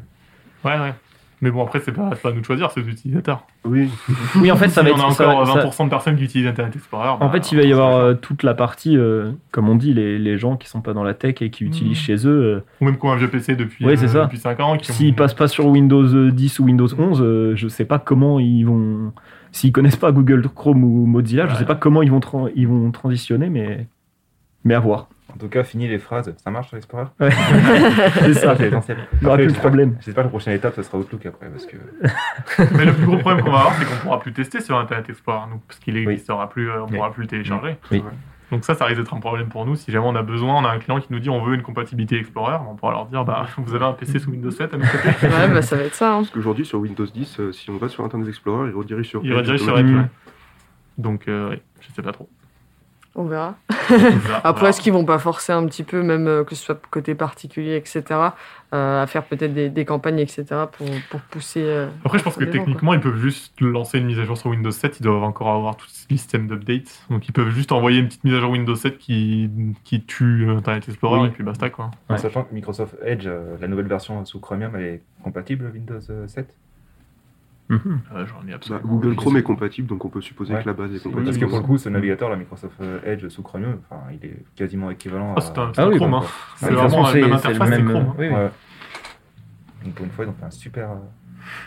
[0.64, 0.94] Ouais, ouais.
[1.40, 3.46] Mais bon, après, c'est pas, pas à nous de choisir, c'est aux utilisateurs.
[3.64, 3.88] oui,
[4.40, 5.12] Oui, en fait, ça Si va on a être.
[5.12, 7.10] ça encore va- ça- 20% de personnes qui utilisent Internet Explorer.
[7.10, 9.94] En bah, fait, il va y avoir euh, toute la partie, euh, comme on dit,
[9.94, 12.04] les, les gens qui sont pas dans la tech et qui utilisent Mhm.
[12.18, 12.42] chez eux.
[12.56, 14.22] euh, Ou même qui ont un vieux PC depuis, Ouais, c'est euh, ça.
[14.24, 14.76] depuis 5 ans.
[14.76, 18.00] qui ont- S'ils passent pas sur Windows 10 ou Windows 11, euh, je sais pas
[18.00, 19.12] comment ils vont.
[19.52, 21.58] S'ils connaissent pas Google Chrome ou Mozilla, je Ouais.
[21.58, 22.20] sais pas comment ils vont,
[22.56, 23.86] ils vont transitionner, mais
[24.68, 25.08] mais à voir.
[25.34, 26.34] En tout cas, fini les phrases.
[26.42, 27.30] Ça marche sur Explorer Ouais.
[28.20, 28.56] c'est ça.
[28.56, 28.98] c'est l'essentiel.
[29.20, 29.96] Il y aura plus de problème.
[30.00, 31.48] J'espère que la prochaine étape, ce sera Outlook après.
[31.48, 31.76] Parce que...
[32.76, 35.08] Mais le plus gros problème qu'on va avoir, c'est qu'on pourra plus tester sur Internet
[35.10, 36.06] Explorer, nous, parce qu'il Oui.
[36.06, 36.96] n'existera plus, euh, on Oui.
[36.96, 37.76] pourra plus le télécharger.
[37.90, 38.02] Oui.
[38.50, 39.76] Donc ça, ça risque d'être un problème pour nous.
[39.76, 41.62] Si jamais on a besoin, on a un client qui nous dit on veut une
[41.62, 44.78] compatibilité Explorer, on pourra leur dire bah vous avez un PC sous Windows 7 à
[44.78, 45.26] côté.
[45.26, 46.14] Ouais, bah ça va être ça.
[46.14, 46.16] hein.
[46.20, 49.22] parce qu'aujourd'hui sur Windows 10, euh, si on va sur Internet Explorer, il redirige sur
[49.22, 49.78] Il redirige sur.
[49.78, 49.92] Edge.
[49.94, 50.02] ouais.
[50.96, 52.28] Donc euh, oui, je sais pas trop.
[53.20, 53.56] On verra.
[54.44, 57.16] Après, est-ce qu'ils vont pas forcer un petit peu, même euh, que ce soit côté
[57.16, 58.04] particulier, etc.,
[58.72, 61.64] euh, à faire peut-être des, campagnes, etc., pour, pousser.
[61.64, 64.50] Euh, Après, je pense que techniquement, ils peuvent juste lancer une mise à jour sur
[64.50, 65.00] Windows 7.
[65.00, 67.02] Ils doivent encore avoir tout ce système d'updates.
[67.10, 69.50] Donc, ils peuvent juste envoyer une petite mise à jour Windows 7 qui,
[70.06, 71.90] tue Internet Explorer et puis basta, quoi.
[72.18, 73.28] Sachant que Microsoft Edge,
[73.60, 76.46] la nouvelle version sous Chromium, elle est compatible Windows 7
[77.68, 78.00] Mhm.
[78.10, 81.24] Bah, Google Chrome est compatible, donc on peut supposer que la base est compatible.
[81.24, 84.26] Parce que pour le coup, ce navigateur, la Microsoft euh, Edge sous Chromium, enfin, il
[84.26, 85.34] est quasiment équivalent.
[85.36, 85.72] Oh, c'est à...
[85.76, 86.12] ah, oui, Chrome.
[86.12, 86.22] Bah, hein.
[86.22, 88.14] bah, c'est vraiment la même interface, c'est Chrome.
[88.20, 88.48] Euh,
[89.94, 90.94] pour une fois, ils ont fait un super, euh,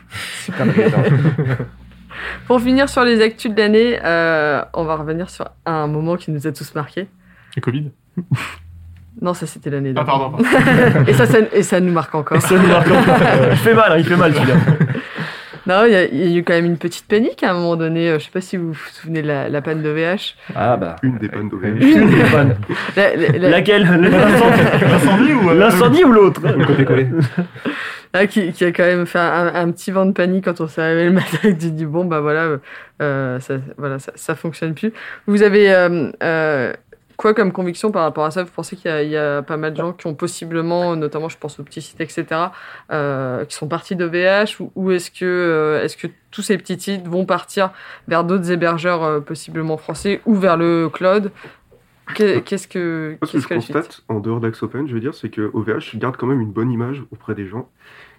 [0.44, 1.04] super navigateur.
[2.46, 3.98] Pour finir sur les actus de l'année,
[4.74, 7.08] on va revenir sur un moment qui nous a tous marqués.
[7.56, 7.92] Le Covid
[9.22, 10.16] Non, ça c'était l'année ah, dernière.
[10.16, 11.06] Ah pardon.
[11.08, 12.42] et, ça, et ça nous marque encore.
[12.42, 13.18] Ça nous marque encore.
[13.52, 14.56] il fait mal, hein, il fait mal celui-là.
[15.68, 17.54] Non, il y, a- il y a eu quand même une petite panique à un
[17.54, 18.10] moment donné.
[18.10, 20.36] euh, Je sais pas si vous vous souvenez de la, la panne de VH.
[20.56, 20.96] Ah bah.
[21.04, 21.66] Une des pannes d'OVH.
[21.66, 22.56] Une des pannes.
[22.96, 23.84] La- la- la- Laquelle?
[24.82, 26.42] L'incendie ou euh, L'incendie ou l'autre?
[26.46, 27.08] Le côté-collé.
[28.14, 30.68] Ah, qui, qui a quand même fait un, un petit vent de panique quand on
[30.68, 32.58] s'est réveillé le matin et dis bon bah voilà
[33.02, 34.92] euh, ça voilà ça, ça fonctionne plus
[35.28, 36.74] vous avez euh, euh,
[37.22, 38.44] quoi comme conviction par rapport à ça?
[38.44, 40.96] Vous pensez qu'il y, a- il y a pas mal de gens qui ont possiblement
[40.96, 42.26] notamment je pense aux petits sites etc
[42.92, 46.58] euh, qui sont partis de VH ou, ou est-ce que euh, est-ce que tous ces
[46.58, 47.72] petits sites vont partir
[48.08, 51.32] vers d'autres hébergeurs euh, possiblement français ou vers le cloud?
[52.16, 55.30] Que- Qu'est-ce que Moi, ce que je constate, en dehors d'AxOpen, je veux dire, c'est
[55.30, 57.70] que OVH garde quand même une bonne image auprès des gens.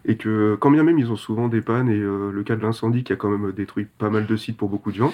[0.06, 3.04] Et que, quand bien même ils ont souvent des pannes, et le cas de l'incendie
[3.04, 5.12] qui a quand même détruit pas mal de sites pour beaucoup de gens,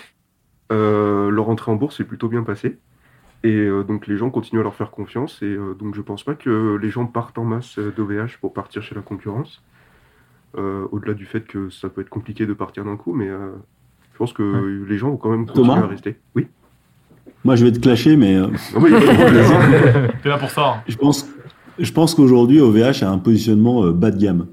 [0.71, 2.79] leur entrée en bourse est plutôt bien passée.
[3.45, 5.41] Et euh, donc les gens continuent à leur faire confiance.
[5.43, 8.53] Et euh, donc je pense pas que les gens partent en masse euh, d'OVH pour
[8.53, 9.63] partir chez la concurrence.
[10.57, 13.51] Euh, Au-delà du fait que ça peut être compliqué de partir d'un coup, mais euh,
[14.13, 16.17] je pense que les gens vont quand même continuer Thomas à rester.
[16.35, 16.47] Oui.
[17.45, 18.41] Moi, je vais te clasher, mais
[18.77, 18.91] oui.
[20.23, 20.75] T'es là pour ça.
[20.79, 20.83] hein.
[20.89, 21.29] je pense,
[21.79, 24.47] je pense qu'aujourd'hui, OVH a un positionnement euh, bas de gamme.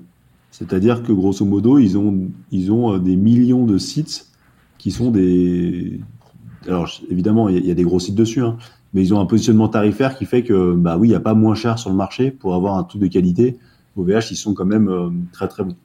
[0.52, 4.28] C'est-à-dire que grosso modo, ils ont, ils ont euh, des millions de sites
[4.78, 6.00] qui sont des,
[6.68, 8.58] alors évidemment, il y, a- des gros sites dessus, hein,
[8.94, 11.34] mais ils ont un positionnement tarifaire qui fait que, bah oui, il n'y a pas
[11.34, 13.58] moins cher sur le marché pour avoir un truc de qualité.
[13.98, 15.76] OVH, ils sont quand même euh, très très bons.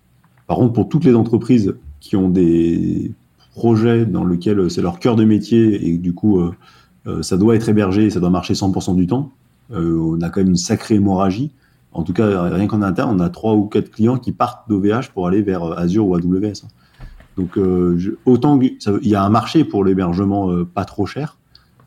[0.46, 3.12] Par contre, pour toutes les entreprises qui ont des
[3.54, 6.52] projets dans lesquels c'est leur cœur de métier et du coup, euh,
[7.06, 9.30] euh, ça doit être hébergé, ça doit marcher 100% du temps,
[9.72, 11.52] on a quand même une sacrée hémorragie.
[11.92, 15.10] En tout cas, rien qu'en interne, on a trois ou quatre clients qui partent d'OVH
[15.14, 16.64] pour aller vers Azure ou AWS.
[16.64, 16.68] hein.
[17.36, 21.38] Donc, euh, autant il y a un marché pour l'hébergement euh, pas trop cher,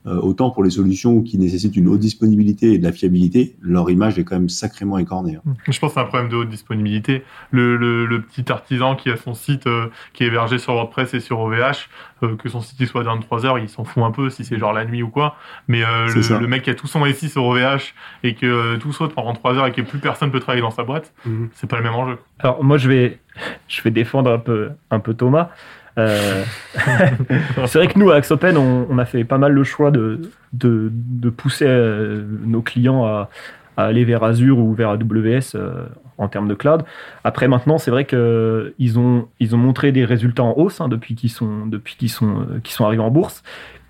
[0.05, 4.19] autant pour les solutions qui nécessitent une haute disponibilité et de la fiabilité, leur image
[4.19, 5.37] est quand même sacrément écornée.
[5.37, 5.53] hein.
[5.69, 7.23] Je pense que c'est un problème de haute disponibilité.
[7.51, 11.13] Le, le- le petit artisan qui a son site euh, qui est hébergé sur WordPress
[11.13, 11.87] et sur OVH,
[12.23, 14.43] euh, que son site il soit dans 3 heures, il s'en fout un peu si
[14.43, 15.35] c'est genre la nuit ou quoi.
[15.67, 16.07] Mais euh,
[16.39, 19.33] le, mec qui a tout son SI sur OVH et que euh, tout saute pendant
[19.33, 21.49] 3 heures et que plus personne peut travailler dans sa boîte, Mhm.
[21.53, 22.17] c'est pas le même enjeu.
[22.39, 23.19] Alors moi je vais,
[23.67, 25.49] je vais défendre un peu, un peu Thomas.
[25.97, 26.43] Euh,
[27.67, 30.89] c'est vrai que nous à Axopen on, a fait pas mal le choix de, de,
[30.91, 33.29] de pousser euh, nos clients à,
[33.77, 35.85] à aller vers Azure ou vers AWS euh,
[36.17, 36.83] en termes de cloud.
[37.23, 40.87] Après maintenant c'est vrai que ils ont, ils ont montré des résultats en hausse hein,
[40.87, 43.43] depuis qu'ils sont, qu'ils euh, qu'ils sont arrivés en bourse.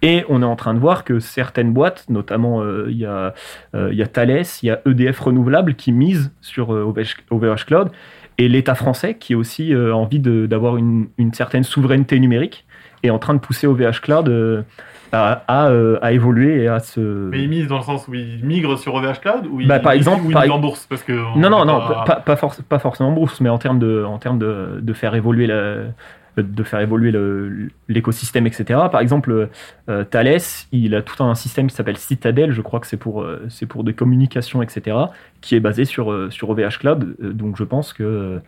[0.04, 3.34] Et on est en train de voir que certaines boîtes, notamment euh, il y, a,
[3.74, 6.84] euh, y a Thales, il y a EDF Renouvelable qui misent sur euh,
[7.32, 7.90] OVH, Cloud
[8.38, 12.66] et l'État français qui a aussi envie d'avoir une, une certaine souveraineté numérique
[13.04, 14.62] est en train de pousser OVH Cloud euh,
[15.12, 17.00] à, à, euh, à évoluer et à se...
[17.00, 19.80] Mais ils misent dans le sens où ils migrent sur OVH Cloud ou ils, Bah,
[19.80, 22.80] par exemple, ou ils par- en bourse parce que on Non, non, non, pas- pas
[22.80, 25.76] forcément en bourse, mais en termes de, en termes de, de faire évoluer la-
[26.38, 27.12] de faire évoluer
[27.88, 28.80] l'écosystème, etc.
[28.92, 29.50] Par exemple,
[29.90, 30.40] euh, Thales,
[30.72, 33.66] il a tout un système qui s'appelle Citadel, je crois que c'est pour, euh, c'est
[33.66, 34.98] pour des communications, etc.,
[35.42, 37.16] qui est basé sur, euh, sur OVH Cloud.
[37.20, 38.42] Donc je pense que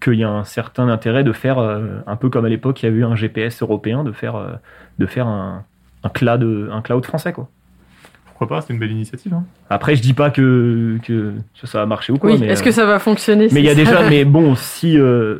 [0.00, 2.88] qu'il y a un certain intérêt de faire, un peu comme à l'époque, il y
[2.88, 4.60] a eu un GPS européen, de faire,
[4.98, 5.64] de faire un,
[6.02, 7.32] un, cloud, un cloud français.
[7.32, 7.48] Quoi.
[8.38, 9.32] Pourquoi pas C'est une belle initiative.
[9.32, 9.44] hein.
[9.70, 11.32] Après, je dis pas que, que
[11.64, 12.30] ça, va marcher ou quoi.
[12.32, 14.98] Oui, est-ce euh, que ça va fonctionner mais il y a déjà, mais bon, si,
[14.98, 15.38] euh,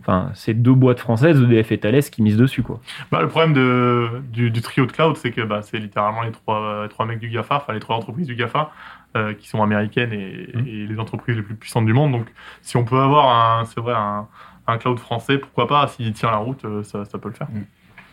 [0.00, 2.78] enfin, c'est deux boîtes françaises, EDF et Thales, qui misent dessus, quoi.
[3.10, 6.30] Bah, le problème de, du, du trio de cloud, c'est que bah, c'est littéralement les
[6.32, 8.70] trois, les trois mecs du GAFA, enfin les trois entreprises du GAFA,
[9.16, 10.66] euh, qui sont américaines et, Mhm.
[10.66, 12.12] et les entreprises les plus puissantes du monde.
[12.12, 12.26] Donc,
[12.60, 14.26] si on peut avoir un, c'est vrai, un,
[14.66, 17.48] un cloud français, pourquoi pas S'il tient la route, euh, ça, ça peut le faire.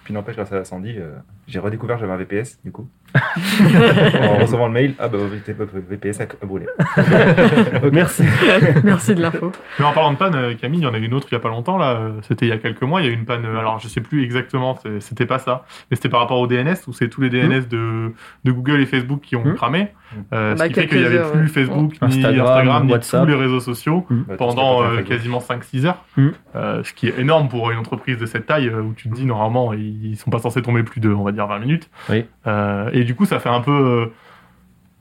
[0.05, 1.11] Puis n'empêche, grâce à Sandy, euh,
[1.47, 2.89] j'ai redécouvert que j'avais un VPS, du coup.
[4.21, 5.17] en recevant le mail, ah bah
[5.57, 6.65] votre VPS a brûlé.
[7.91, 8.23] Merci.
[8.83, 9.51] Merci de l'info.
[9.79, 11.33] Mais en parlant de panne, euh, Camille, il y en a eu une autre il
[11.33, 11.91] y a pas longtemps là.
[11.97, 13.01] euh, C'était il y a quelques mois.
[13.01, 13.45] Il y a eu une panne.
[13.45, 14.77] euh, Alors je sais plus exactement.
[14.99, 15.65] C'était pas ça.
[15.89, 18.85] Mais c'était par rapport au DNS où c'est tous les DNS de, de Google et
[18.85, 19.55] Facebook qui ont Mhm.
[19.55, 19.87] cramé.
[20.31, 21.47] Euh, On ce a qui fait qu'il y avait plus ouais.
[21.47, 23.21] Facebook ni Instagram, Instagram ni WhatsApp.
[23.23, 26.05] tous les réseaux sociaux Bah, pendant euh, quasiment 5-6 heures.
[26.55, 29.25] Euh, ce qui est énorme pour une entreprise de cette taille où tu te dis
[29.25, 31.89] normalement ils sont pas censés tomber plus de on va dire 20 minutes.
[32.09, 32.25] Oui.
[32.47, 34.05] Euh, et du coup ça fait un peu euh,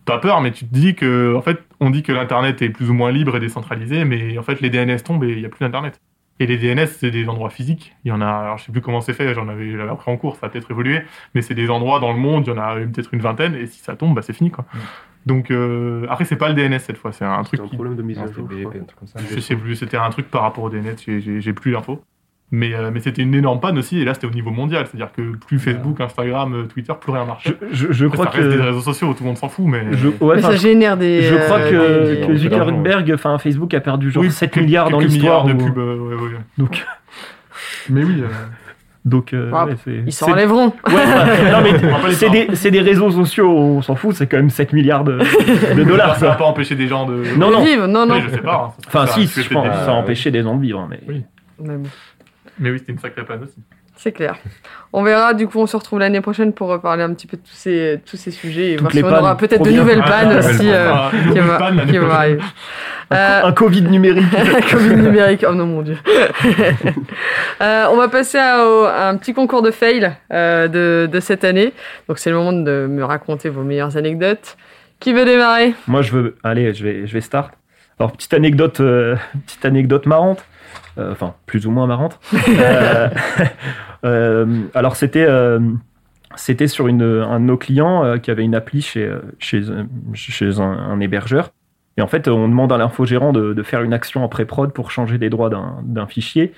[0.04, 2.90] pas peur mais tu te dis que en fait on dit que l'internet est plus
[2.90, 5.48] ou moins libre et décentralisé mais en fait les DNS tombent et il y a
[5.48, 6.00] plus d'internet.
[6.40, 7.94] Et les DNS, c'est des endroits physiques.
[8.04, 10.10] Il y en a, alors je sais plus comment c'est fait, j'en avais, j'avais appris
[10.10, 11.02] en cours, ça a peut-être évolué,
[11.34, 13.66] mais c'est des endroits dans le monde, il y en a peut-être une vingtaine, et
[13.66, 14.64] si ça tombe, bah c'est fini, quoi.
[14.72, 14.78] Mm.
[15.26, 17.74] Donc, euh, après, c'est pas le DNS cette fois, c'est un truc C'est un qui,
[17.76, 18.48] problème de mise à c'était jour.
[18.50, 18.80] je BGP, crois.
[18.80, 19.20] un truc comme ça.
[19.30, 22.02] je sais plus, c'était un truc par rapport au DNS, j'ai- j'ai j'ai plus l'info.
[22.54, 25.10] Mais, euh, mais c'était une énorme panne aussi, et là c'était au niveau mondial, c'est-à-dire
[25.16, 27.56] que plus Facebook, Instagram, euh, Twitter, plus rien Je, marchait.
[27.72, 28.62] je, je Après, crois ça reste des que.
[28.62, 29.84] réseaux sociaux, tout le monde s'en fout, mais.
[29.92, 31.22] Je, ouais, Mais ça génère des.
[31.22, 34.50] je crois euh, que, des- que des- Zuckerberg, enfin Facebook a perdu genre Oui, 7
[34.50, 35.44] quelques- milliards dans l'histoire.
[35.46, 36.30] milliards de ou- pubs, euh, ouais, ouais.
[36.58, 36.84] Donc,
[37.88, 38.20] Mais oui.
[38.22, 38.26] euh,
[39.06, 39.74] donc euh, Ah, ouais.
[40.06, 40.74] Ils s'en c'est- enlèveront.
[40.86, 40.92] Ouais,
[42.12, 45.18] c'est des, c'est des réseaux sociaux, on s'en fout, c'est quand même 7 milliards de,
[45.74, 46.16] de dollars.
[46.16, 47.24] ça va pas empêcher des gens de.
[47.38, 47.64] Non, non.
[47.64, 48.20] vivre, non, non.
[48.20, 48.74] Je sais pas.
[48.78, 48.82] hein.
[48.86, 50.86] Enfin, Ça- si, ça- je pense, ça- ça a empêché des gens de vivre.
[50.90, 51.00] Mais...
[51.08, 51.22] Oui.
[51.64, 51.88] Mais bon.
[52.58, 53.56] Mais oui, c'était une sacrée panne aussi.
[53.94, 54.36] C'est clair.
[54.94, 57.42] On verra, du coup, on se retrouve l'année prochaine pour reparler un petit peu de
[57.42, 60.38] tous ces, tous ces sujets et voir si on aura peut-être de nouvelles Ah, pannes
[60.38, 62.40] aussi euh, Ah, qui, nouvelle va- qui vont arriver.
[63.12, 64.24] Euh, Un Covid numérique.
[64.70, 65.98] Covid numérique, oh non mon dieu.
[67.60, 71.72] Euh, on va passer à, un petit concours de fail euh, de, de cette année.
[72.08, 74.56] Donc c'est le moment de me raconter vos meilleures anecdotes.
[74.98, 75.74] Qui veut démarrer?
[75.86, 76.36] Moi, je veux.
[76.44, 77.52] Allez, je vais, je vais start.
[77.98, 80.44] Alors, petite anecdote, euh, petite anecdote marrante.
[80.98, 82.18] Euh, Enfin, plus ou moins marrante.
[82.34, 83.08] Euh,
[84.04, 85.26] euh, alors, c'était.
[86.34, 89.62] c'était sur une, un de nos clients qui avait une appli chez, chez,
[90.14, 91.52] chez un, un hébergeur.
[91.98, 94.90] Et en fait, on demande à l'infogérant de, de faire une action en pré-prod pour
[94.90, 96.52] changer les droits d'un fichier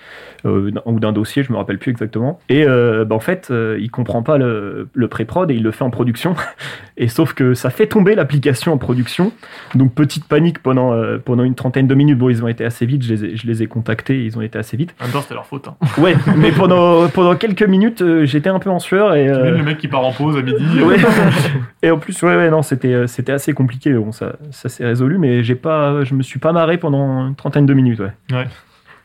[0.46, 2.38] euh, ou d'un dossier, je me rappelle plus exactement.
[2.48, 5.70] Et euh, bah, en fait, euh, il comprend pas le, le pré-prod et il le
[5.70, 6.34] fait en production.
[6.96, 9.32] Et sauf que ça fait tomber l'application en production.
[9.74, 12.18] Donc petite panique pendant euh, pendant une trentaine de minutes.
[12.18, 13.02] Bon, ils ont été assez vite.
[13.02, 14.24] Je les ai, je les ai contactés.
[14.24, 14.94] Ils ont été assez vite.
[15.00, 15.68] En même temps, c'était leur faute.
[15.68, 15.74] Hein.
[15.98, 19.26] Ouais, mais pendant pendant quelques minutes, j'étais un peu en sueur et.
[19.26, 20.82] Même le mec qui part en pause à midi.
[20.82, 20.96] Ouais.
[21.82, 23.92] Et en plus, ouais, ouais, non, c'était, c'était assez compliqué.
[23.92, 27.34] Bon, ça, ça s'est résolu, mais j'ai pas, je me suis pas marré pendant une
[27.34, 28.46] trentaine de minutes, ouais.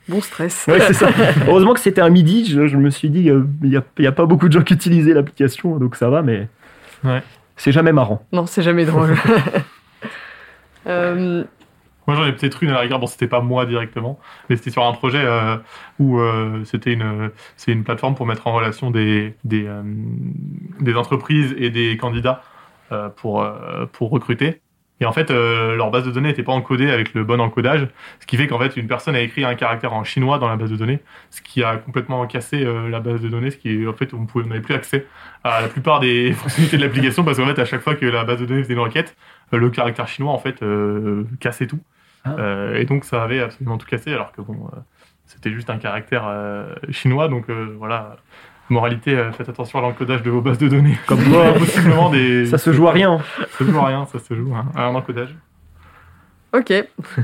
[0.07, 0.65] Bon stress.
[0.67, 1.09] Ouais, c'est ça.
[1.47, 2.45] Heureusement que c'était un midi.
[2.45, 4.73] Je, je me suis dit, il n'y a, y a pas beaucoup de gens qui
[4.73, 6.47] utilisaient l'application, donc ça va, mais
[7.03, 7.21] Ouais.
[7.55, 8.25] c'est jamais marrant.
[8.33, 9.15] Non, c'est jamais drôle.
[10.87, 11.43] Euh,
[12.07, 12.99] Moi, j'en ai peut-être une à la rigueur.
[12.99, 14.17] Bon, c'était pas moi directement,
[14.49, 15.57] mais c'était sur un projet euh,
[15.99, 19.83] où euh, c'était une, c'est une plateforme pour mettre en relation des, des, euh,
[20.79, 22.41] des entreprises et des candidats
[22.91, 24.61] euh, pour, euh, pour recruter.
[25.01, 27.87] Et en fait, euh, leur base de données n'était pas encodée avec le bon encodage,
[28.19, 30.57] ce qui fait qu'en fait, une personne a écrit un caractère en chinois dans la
[30.57, 33.87] base de données, ce qui a complètement cassé euh, la base de données, ce qui
[33.87, 35.05] en fait, on n'avait plus accès
[35.43, 38.25] à la plupart des fonctionnalités de l'application parce qu'en fait, à chaque fois que la
[38.25, 39.15] base de données faisait une requête,
[39.53, 40.63] euh, le caractère chinois en fait
[41.39, 41.79] cassait tout.
[42.25, 42.35] Ah.
[42.75, 44.69] Et donc ça avait absolument tout cassé alors que bon,
[45.25, 46.25] c'était juste un caractère
[46.89, 47.29] chinois.
[47.29, 48.17] Donc voilà,
[48.69, 50.97] moralité, euh, faites attention à l'encodage de vos bases de données.
[51.07, 52.45] Comme quoi, possiblement des.
[52.45, 53.19] ça se joue à rien.
[53.51, 55.35] Ça se joue à rien, ça se joue à un encodage.
[56.53, 56.73] ok.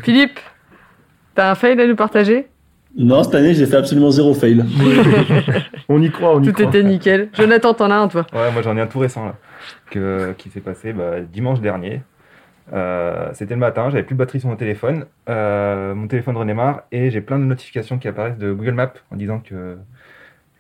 [0.04, 0.40] Philippe,
[1.36, 2.48] t'as un fail à nous partager?
[2.98, 4.64] Non, cette année, j'ai fait absolument zéro fail.
[5.90, 6.66] On y croit, on y Tout croit.
[6.66, 7.30] était nickel.
[7.34, 8.26] Jonathan, t'en as un, toi?
[8.34, 9.36] Ouais, moi j'en ai un tout récent là,
[9.92, 12.02] que, qui s'est passé bah, dimanche dernier.
[12.74, 16.82] Euh, C'était le matin, j'avais plus de batterie sur mon téléphone, euh, mon téléphone redémarre
[16.92, 19.78] et j'ai plein de notifications qui apparaissent de Google Maps en disant que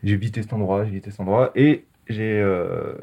[0.03, 2.93] j'ai visité cet endroit, j'ai visité cet endroit et j'ai euh,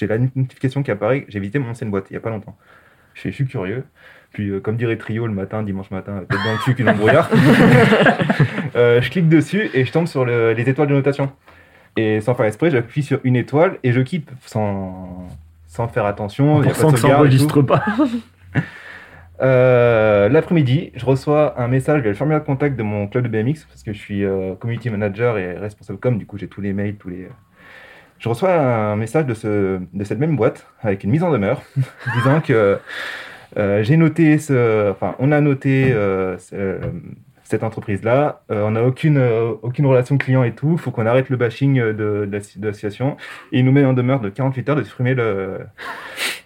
[0.00, 2.56] la notification qui apparaît, j'ai visité mon ancienne boîte il y a pas longtemps.
[3.14, 3.84] Je suis, je suis curieux.
[4.32, 7.28] Puis, euh, comme dirait Trio le matin, dimanche matin, tête dans le cul qu'une embrouillard.
[8.76, 11.32] Euh, je clique dessus et je tombe sur le- les étoiles de notation.
[11.96, 15.26] Et sans faire exprès, j'appuie sur une étoile et je quitte sans,
[15.66, 16.62] sans faire attention.
[16.62, 17.44] il y a pas Pour que ça sauvegarde et tout.
[17.44, 17.84] enregistre pas.
[19.40, 23.28] Euh, L'après-midi, je reçois un message via le formulaire de contact de mon club de
[23.28, 26.18] BMX parce que je suis euh, community manager et responsable com.
[26.18, 27.28] Du coup, j'ai tous les mails, tous les.
[28.18, 31.62] Je reçois un message de, ce, de cette même boîte avec une mise en demeure
[32.16, 32.78] disant que
[33.56, 34.90] euh, j'ai noté ce.
[34.90, 36.36] Enfin, on a noté euh,
[37.48, 38.42] cette entreprise-là.
[38.50, 40.72] Euh, on n'a aucune, euh, aucune relation client et tout.
[40.72, 42.28] Il faut qu'on arrête le bashing euh, de,
[42.62, 43.16] l'association.
[43.52, 45.60] Et il nous met en demeure de 48 heures de supprimer le,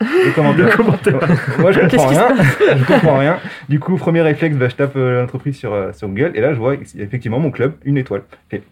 [0.00, 0.66] le commentaire.
[0.66, 1.18] Le commentaire.
[1.58, 2.28] Moi, je comprends rien.
[2.76, 3.38] je comprends rien.
[3.68, 6.74] Du coup, premier réflexe, bah, je tape l'entreprise sur, sur Google et là, je vois
[6.74, 8.22] effectivement mon club, une étoile.
[8.52, 8.62] Et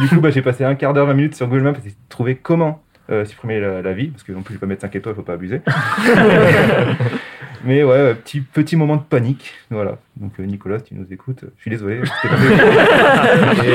[0.00, 2.36] du coup, bah, j'ai passé un quart d'heure, 20 minutes sur Google Maps et trouver
[2.36, 4.94] comment euh, supprimer la, la vie, parce que non plus, je vais pas mettre 5
[4.94, 5.62] étoiles, faut pas abuser.
[7.64, 9.52] Mais ouais, petit, petit moment de panique.
[9.70, 9.98] Voilà.
[10.16, 11.96] Donc, euh, Nicolas, si tu nous écoutes, je suis désolé.
[11.96, 12.00] et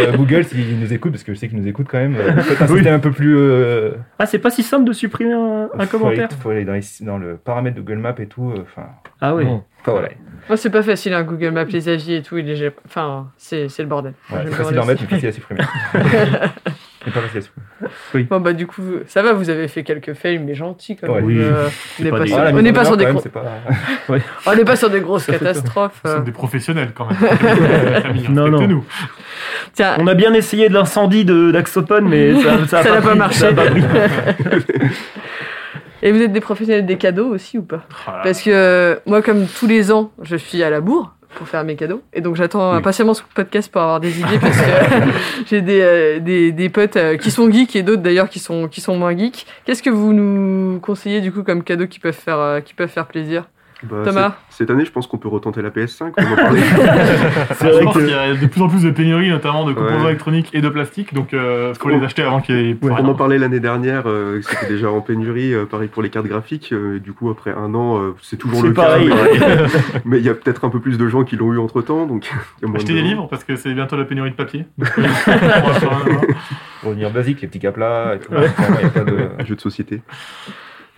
[0.08, 2.67] euh, Google, s'il nous écoute, parce que je sais qu'il nous écoute quand même, un
[2.67, 2.88] Oui.
[2.88, 3.36] un peu plus.
[3.38, 6.26] euh, Ah, c'est pas si simple de supprimer un, un faut commentaire.
[6.30, 8.52] aller- faut aller dans, les- dans le paramètre de Google Maps et tout.
[8.52, 8.88] euh, Enfin,
[9.21, 9.45] Ah ouais.
[9.45, 9.63] Bon.
[9.82, 10.10] Enfin, voilà.
[10.48, 12.38] Moi, c'est pas facile, hein, Google Maps, les avis et tout.
[12.38, 12.74] Il est...
[12.86, 14.13] Enfin, c'est c'est le bordel.
[14.32, 15.62] Ouais, je c'est facile à demandais remettre, mais difficile à supprimer.
[17.13, 18.24] Pas supprimer.
[18.30, 21.15] Bon, bah, du coup, ça va, vous avez fait quelques fails, mais gentils quand Ouais.
[21.15, 21.26] même.
[21.26, 21.68] Oui, Euh,
[22.00, 22.34] on n'est pas pas, des-.
[22.34, 23.46] Ah, on pas sur des gros- même, c'est pas-
[24.48, 26.02] on n'est pas sur des grosses catastrophes.
[26.04, 26.15] Nous euh.
[26.15, 27.18] sommes des professionnels quand même.
[28.30, 28.52] Non, non.
[28.58, 28.86] respecte-nous.
[29.74, 33.02] Tiens, On a bien essayé de l'incendie de d'Axopone, mais ça, ça, a Ça n'a
[33.02, 33.46] pas marché.
[36.02, 38.22] et vous êtes des professionnels des cadeaux aussi ou pas Voilà.
[38.24, 41.63] Parce que euh, moi, comme tous les ans, je suis à la bourre pour faire
[41.63, 42.02] mes cadeaux.
[42.13, 42.78] Et donc j'attends Oui.
[42.78, 44.65] impatiemment ce podcast pour avoir des idées parce que
[45.48, 48.67] j'ai des, euh, des, des potes euh, qui sont geeks et d'autres d'ailleurs qui sont,
[48.67, 49.45] qui sont moins geeks.
[49.65, 52.89] Qu'est-ce que vous nous conseillez du coup comme cadeaux qui peuvent faire, euh, qui peuvent
[52.89, 53.45] faire plaisir?
[53.84, 56.14] Bah, Thomas cette, cette année, je pense qu'on peut retenter la PS5.
[56.18, 56.62] On en parlait.
[57.56, 60.06] C'est vrai qu'il y a de plus en plus de pénuries, notamment de composants Ouais.
[60.12, 61.90] électroniques et de plastique, donc euh, faut Oh.
[61.90, 64.90] les acheter avant qu'il y ait plus on en parlait l'année dernière, euh, c'était déjà
[64.90, 66.72] en pénurie, euh, pareil pour les cartes graphiques.
[66.72, 69.10] euh, du coup, après un an, euh, c'est toujours le pareil.
[69.10, 69.16] cas.
[69.40, 69.66] mais-
[70.06, 72.06] Mais il y a peut-être un peu plus de gens qui l'ont eu entre temps.
[72.06, 72.32] Donc,
[72.76, 74.66] Acheter de des livres parce que c'est bientôt la pénurie de papier.
[74.80, 74.86] On
[76.82, 78.32] Pour venir basique, les petits caplas et tout.
[78.32, 80.02] Vraiment, il y a pas de- Jeux de société.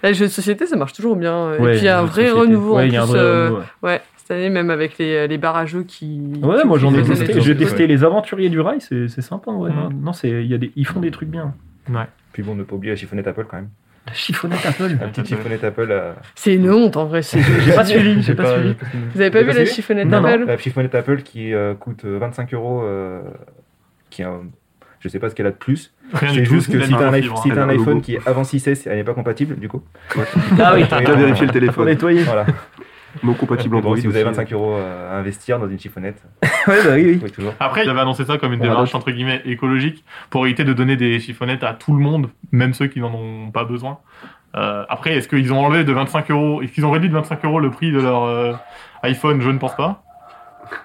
[0.04, 1.54] Les jeux de société, ça marche toujours bien.
[1.54, 2.40] Et puis il y a un vrai société.
[2.40, 3.12] renouveau en Ouais, il y a un plus.
[3.14, 3.90] vrai euh, renouveau, ouais.
[3.94, 6.22] ouais, cette année même avec les, les barres à jeux qui.
[6.44, 7.40] Ouais, qui moi j'en ai testé.
[7.42, 9.52] J'ai les aventuriers du rail, c'est c'est sympa.
[9.52, 9.70] Ouais.
[9.72, 9.76] Mm.
[9.76, 11.54] Non, non, c'est il y a des, ils font des trucs bien.
[12.34, 13.70] Puis bon, ne pas oublier la chiffonnette Apple quand même.
[14.06, 14.96] La chiffonnette Apple.
[15.02, 15.88] La petite chiffonnette Apple.
[15.90, 17.22] euh, C'est une honte en vrai.
[17.24, 18.22] J'ai pas suivi.
[18.22, 18.76] J'ai pas suivi.
[19.16, 20.14] Vous avez pas vu la chiffonnette.
[20.14, 22.82] Apple La chiffonnette Apple qui euh, coûte euh, 25 euros.
[22.84, 23.22] euh,
[24.10, 24.44] qui a un-
[25.00, 25.94] Je sais pas ce qu'elle a de plus.
[26.20, 27.58] C'est juste que si t'as un, si hein.
[27.58, 28.02] un iPhone logo.
[28.02, 29.82] qui est avant 6S, elle n'est pas compatible du coup.
[30.60, 31.76] Ah oui, t'as Bien vérifier le téléphone.
[31.76, 32.24] Pour nettoyer.
[32.24, 32.46] Voilà.
[33.24, 33.98] Non compatible Bon, Android.
[33.98, 34.36] si vous avez aussi.
[34.38, 36.22] 25 euros à investir dans une chiffonnette,
[36.68, 37.32] Ouais, bah oui, oui.
[37.32, 37.54] toujours.
[37.60, 40.98] Après, ils avaient annoncé ça comme une démarche entre guillemets écologique pour éviter de donner
[40.98, 44.00] des chiffonnettes à tout le monde, même ceux qui n'en ont pas besoin.
[44.56, 47.44] Euh, après, est-ce qu'ils ont enlevé de 25 euros, est-ce qu'ils ont réduit de 25
[47.46, 48.54] euros le prix de leur euh,
[49.04, 49.42] iPhone?
[49.42, 50.04] Je ne pense pas.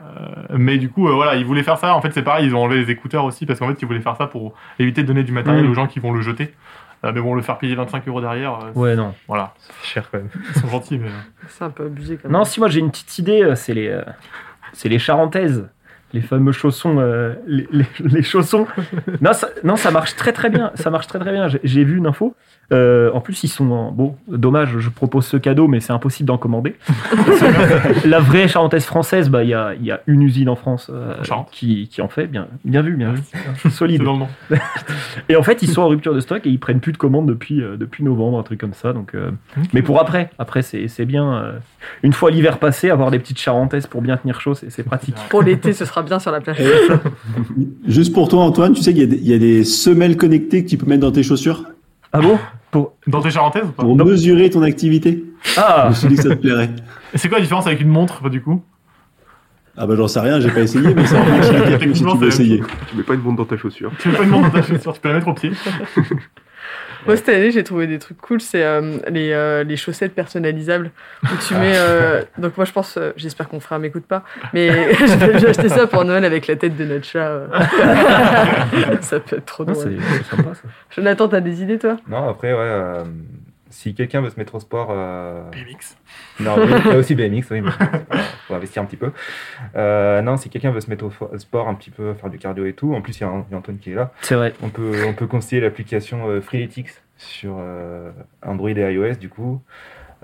[0.02, 1.94] Euh, mais du coup, euh, voilà, ils voulaient faire ça.
[1.94, 4.00] En fait, c'est pareil, ils ont enlevé les écouteurs aussi parce qu'en fait, ils voulaient
[4.00, 5.70] faire ça pour éviter de donner du matériel Mhm.
[5.70, 6.52] aux gens qui vont le jeter.
[7.04, 9.12] Euh, mais bon, le faire payer 25 euros derrière, euh, Ouais, non.
[9.26, 10.28] voilà, C'est cher quand même.
[10.54, 11.08] ils sont gentils, mais
[11.48, 12.38] C'est un peu abusé quand même.
[12.38, 14.02] Non, si moi j'ai une petite idée, c'est les, euh,
[14.72, 15.68] c'est les charentaises.
[16.14, 18.66] Les fameux chaussons, euh, les, les- les chaussons.
[19.20, 20.70] Non ça, non, ça marche très très bien.
[20.74, 21.48] Ça marche très très bien.
[21.48, 22.34] J'ai- J'ai vu une info.
[22.72, 24.16] Euh, en plus, ils sont en- bon.
[24.28, 26.76] Dommage, je propose ce cadeau, mais c'est impossible d'en commander.
[28.04, 30.90] La vraie charentaise française, bah il y a, il y a une usine en France
[30.92, 31.14] euh,
[31.50, 32.26] qui, qui en fait.
[32.26, 33.70] Bien, bien vu, bien vu.
[33.70, 34.02] Solide.
[35.28, 37.26] Et en fait, ils sont en rupture de stock et ils prennent plus de commandes
[37.26, 38.92] depuis, euh, depuis novembre, un truc comme ça.
[38.92, 39.30] Donc, euh,
[39.72, 41.34] Mais pour après, après c'est c'est bien.
[41.34, 41.52] euh,
[42.02, 45.16] une fois l'hiver passé, avoir des petites charentaises pour bien tenir chaud, c'est c'est pratique.
[45.30, 46.58] Pour l'été, ce sera bien sur la plage.
[47.86, 50.16] Juste pour toi, Antoine, tu sais qu'il y, a des- il y a des semelles
[50.16, 51.64] connectées que tu peux mettre dans tes chaussures
[52.12, 52.38] Ah bon?
[52.70, 52.94] Pour...
[53.06, 53.82] Dans tes charentaises ou pas?
[53.82, 55.24] Pour mesurer ton activité.
[55.42, 56.70] Je Ah me suis dit que ça te plairait.
[57.14, 58.62] Et c'est quoi la différence avec une montre, du coup?
[59.76, 62.28] Ah bah j'en sais rien, j'ai pas essayé, mais c'est en fait, si tu veux
[62.28, 62.62] essayer.
[62.90, 63.90] Tu mets pas une montre dans ta chaussure.
[63.98, 65.50] Tu mets pas une montre dans ta chaussure, tu peux la mettre au pied.
[67.06, 68.40] Moi, cette année, j'ai trouvé des trucs cool.
[68.40, 70.90] C'est euh, les, euh, les chaussettes personnalisables
[71.24, 71.72] où tu mets.
[71.76, 74.22] euh, donc, moi, je pense, euh, j'espère qu'on frère m'écoute pas,
[74.54, 74.94] mais
[75.38, 77.26] j'ai acheté ça pour Noël avec la tête de notre chat.
[77.26, 77.46] euh.
[79.00, 79.96] ça peut être trop Ah, drôle.
[80.00, 80.62] c'est c'est sympa ça.
[80.90, 81.96] Jonathan, t'as des idées, toi?
[82.08, 83.04] Non, après, ouais, euh,
[83.72, 84.88] si quelqu'un veut se mettre au sport.
[84.90, 85.96] euh, BMX.
[86.40, 87.70] Non, oui, il y a aussi BMX, oui, mais
[88.46, 89.10] faut investir un petit peu.
[89.76, 92.64] Euh, non, si quelqu'un veut se mettre au sport un petit peu, faire du cardio
[92.66, 94.52] et tout, en plus il y, a y Antoine qui est là, C'est vrai.
[94.62, 98.10] on peut, on peut conseiller l'application euh, Freeletics sur euh,
[98.44, 99.60] Android et iOS du coup.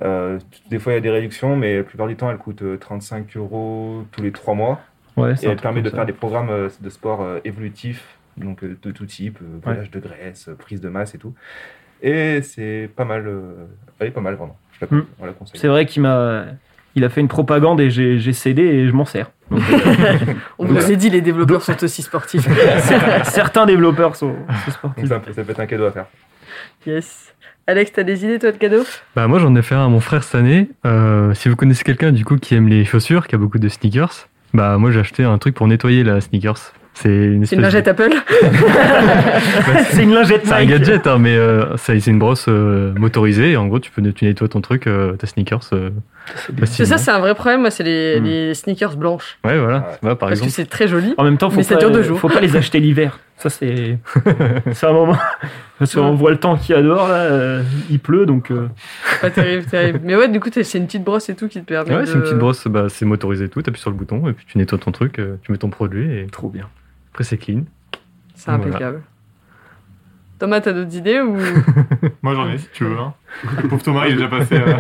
[0.03, 0.38] Euh,
[0.70, 2.76] des fois il y a des réductions, mais la plupart du temps elle coûte euh,
[2.76, 4.80] 35 euros tous les 3 mois
[5.16, 8.05] Ouais, et elle permet de faire des programmes euh, de sport euh, évolutifs,
[8.36, 11.34] donc euh, de tout type, euh, brûlage de graisse, prise de masse et tout.
[12.03, 13.66] Et c'est pas mal, euh,
[13.99, 14.57] elle est pas mal vraiment.
[14.80, 15.05] Je la, Mm.
[15.20, 15.59] on la conseille.
[15.61, 16.44] C'est vrai qu'il m'a.
[16.94, 19.30] Il a fait une propagande et j'ai cédé et je m'en sers.
[19.51, 20.16] Donc, euh,
[20.59, 22.49] On vous a dit, les développeurs sont aussi sportifs.
[23.24, 25.09] certains développeurs sont, sont Donc sportifs.
[25.09, 26.07] ça, peut- ça peut être un cadeau à faire.
[26.86, 27.34] yes.
[27.66, 28.84] Alex, t'as des idées, toi, de cadeaux?
[29.14, 30.70] Bah moi j'en ai fait un à mon frère cette année.
[30.86, 33.68] Euh, si vous connaissez quelqu'un du coup qui aime les chaussures, qui a beaucoup de
[33.68, 36.72] sneakers, bah moi j'ai acheté un truc pour nettoyer la sneakers.
[37.03, 37.90] C'est une lingette de...
[37.90, 38.11] Apple
[39.90, 43.53] c'est une lingette C'est un gadget, hein, mais euh, ça- c'est une brosse euh, motorisée.
[43.53, 45.61] Et en gros, tu peux tu nettoies ton truc, euh, ta sneakers.
[45.72, 45.90] euh,
[46.64, 48.24] C'est ça, c'est un vrai problème, moi, c'est les, Hmm.
[48.24, 49.38] les sneakers blanches.
[49.44, 49.90] Ouais, voilà.
[50.03, 50.14] Ouais.
[50.16, 51.14] Par Parce que c'est très joli.
[51.18, 52.18] En même temps, faut Mais ça pas, dure deux jours.
[52.18, 53.18] faut pas les acheter l'hiver.
[53.36, 53.99] Ça, c'est.
[54.72, 55.16] c'est un moment.
[55.78, 56.16] Parce qu'on Ouais.
[56.16, 57.14] voit le temps qu'il y a dehors, là.
[57.14, 58.51] euh, il pleut, donc.
[58.51, 58.66] euh,
[59.20, 60.01] Pas terrible, terrible.
[60.03, 62.07] Mais ouais, du coup, c'est une petite brosse et tout qui te permet Ouais, de...
[62.07, 63.62] c'est une petite brosse, bah, c'est motorisé et tout.
[63.62, 66.26] T'appuies sur le bouton et puis tu nettoies ton truc, tu mets ton produit et
[66.32, 66.66] Trop bien.
[67.18, 67.62] Après c'est clean.
[68.36, 69.02] C'est impeccable.
[70.38, 71.36] Thomas, t'as d'autres idées ou
[72.22, 72.96] Moi j'en ai si tu veux.
[72.96, 73.12] Hein.
[73.60, 74.54] Le pauvre Thomas il est déjà passé.
[74.54, 74.74] euh.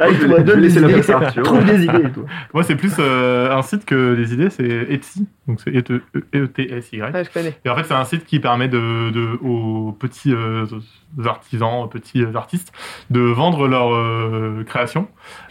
[0.00, 1.02] Vais donne les laisser la idées.
[1.02, 1.34] place.
[1.44, 2.24] Trouve des idées, toi.
[2.54, 5.28] Moi c'est plus euh, un site que les idées, c'est Etsy.
[5.46, 6.00] Donc c'est E
[6.34, 7.12] E-T-S-Y.
[7.12, 7.58] Ouais, je connais.
[7.62, 10.64] Et en fait, c'est un site qui permet de, de- aux petits euh,
[11.26, 12.72] artisans, aux petits euh, artistes,
[13.10, 15.08] de vendre leurs euh, créations.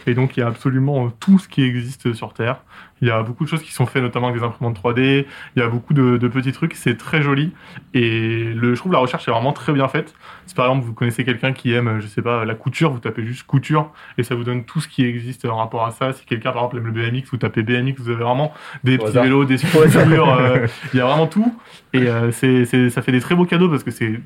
[0.08, 2.62] Et donc, il y a absolument tout ce qui existe sur Terre.
[3.02, 5.24] Il y a beaucoup de choses qui sont faites, notamment avec des imprimantes 3D.
[5.56, 6.74] Il y a beaucoup de, de petits trucs.
[6.74, 7.52] C'est très joli.
[7.94, 10.14] Et le, je trouve la recherche est vraiment très bien faite.
[10.46, 13.24] Si par exemple, vous connaissez quelqu'un qui aime, je sais pas, la couture, vous tapez
[13.24, 16.12] juste couture et ça vous donne tout ce qui existe en rapport à ça.
[16.12, 18.52] Si quelqu'un, par exemple, aime le BMX, vous tapez BMX, vous avez vraiment
[18.84, 19.24] des Au petits hasard.
[19.24, 20.32] vélos, des sculptures.
[20.34, 21.54] euh, il y a vraiment tout.
[21.92, 24.20] Et euh, c'est, c'est- ça fait des très beaux cadeaux parce que c'est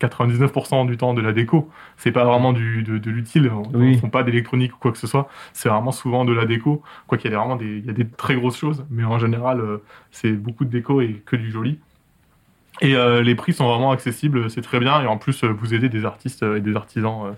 [0.00, 1.68] 99% du temps de la déco.
[1.96, 3.50] C'est pas vraiment du, de, de l'utile.
[3.52, 5.28] On ne font pas d'électronique ou quoi que ce soit.
[5.52, 6.82] C'est vraiment souvent de la déco.
[7.06, 8.84] Quoi qu'il y a des- vraiment des, il y a des très grosses choses.
[8.90, 9.78] Mais en général, euh,
[10.10, 11.78] c'est beaucoup de déco et que du joli.
[12.80, 14.50] Et euh, les prix sont vraiment accessibles.
[14.50, 15.02] C'est très bien.
[15.02, 17.34] Et en plus, euh, vous aidez des artistes et des artisans,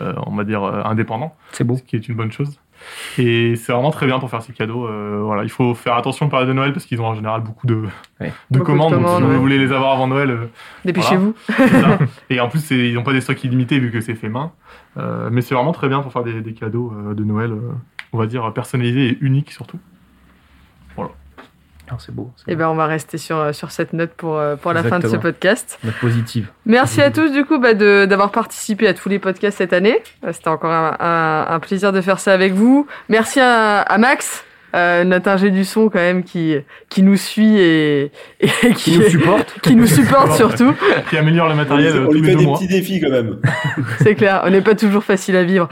[0.00, 1.76] euh, on va dire, indépendants C'est beau.
[1.76, 2.58] ce qui est une bonne chose.
[3.18, 4.86] Et c'est vraiment très bien pour faire ces cadeaux.
[4.86, 7.42] euh, voilà, il faut faire attention en période de Noël parce qu'ils ont en général
[7.42, 7.74] beaucoup de,
[8.20, 8.32] Ouais.
[8.50, 8.92] de Beaucoup de commandes.
[8.94, 9.34] donc, si ouais.
[9.34, 10.46] vous voulez les avoir avant Noël, euh,
[10.84, 11.34] Dépêchez-vous.
[12.30, 14.52] Et en plus, c'est- ils n'ont pas des stocks illimités vu que c'est fait main.
[14.96, 17.72] Euh, mais c'est vraiment très bien pour faire des, des cadeaux euh, de Noël, euh,
[18.12, 19.78] on va dire personnalisés et uniques surtout.
[21.98, 22.30] C'est beau.
[22.46, 22.58] Et beau.
[22.60, 25.08] ben, on va rester sur, euh, sur cette note pour, euh, pour la fin de
[25.08, 25.78] ce podcast.
[25.84, 26.48] Note positive.
[26.66, 30.02] Merci à tous du coup bah, de- d'avoir participé à tous les podcasts cette année.
[30.24, 32.86] Euh, C'était encore un, un- un plaisir de faire ça avec vous.
[33.08, 34.44] Merci à, à Max
[34.74, 36.56] euh, notre ingé du son quand même qui
[36.88, 38.10] qui nous suit et,
[38.40, 39.60] et qui, Qui nous supporte.
[39.62, 40.72] qui nous supporte surtout.
[41.08, 42.58] Qui améliore le On matériel euh, on lui les fait des mois.
[42.58, 43.38] petits défis quand même.
[44.02, 45.68] C'est clair, on n'est pas toujours facile à vivre.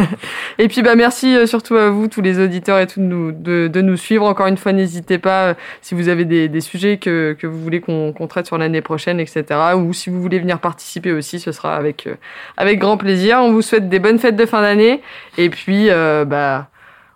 [0.58, 3.32] et puis bah merci euh, surtout à vous, tous les auditeurs et tout, de nous,
[3.32, 4.24] de, de nous suivre.
[4.26, 7.60] Encore une fois, n'hésitez pas euh, si vous avez des, des sujets que, que vous
[7.60, 9.44] voulez qu'on qu'on traite sur l'année prochaine, etc.
[9.76, 12.14] Ou si vous voulez venir participer aussi, ce sera avec, euh,
[12.56, 13.38] avec grand plaisir.
[13.42, 15.00] On vous souhaite des bonnes fêtes de fin d'année.
[15.38, 16.68] Et puis, euh, bah,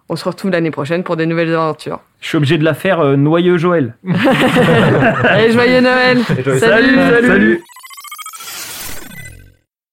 [0.09, 2.00] on se retrouve l'année prochaine pour des nouvelles aventures.
[2.20, 3.94] Je suis obligé de la faire euh, noyeux Joël.
[5.24, 6.96] Allez, joyeux Noël Et joyeux- salut,
[7.26, 7.61] salut.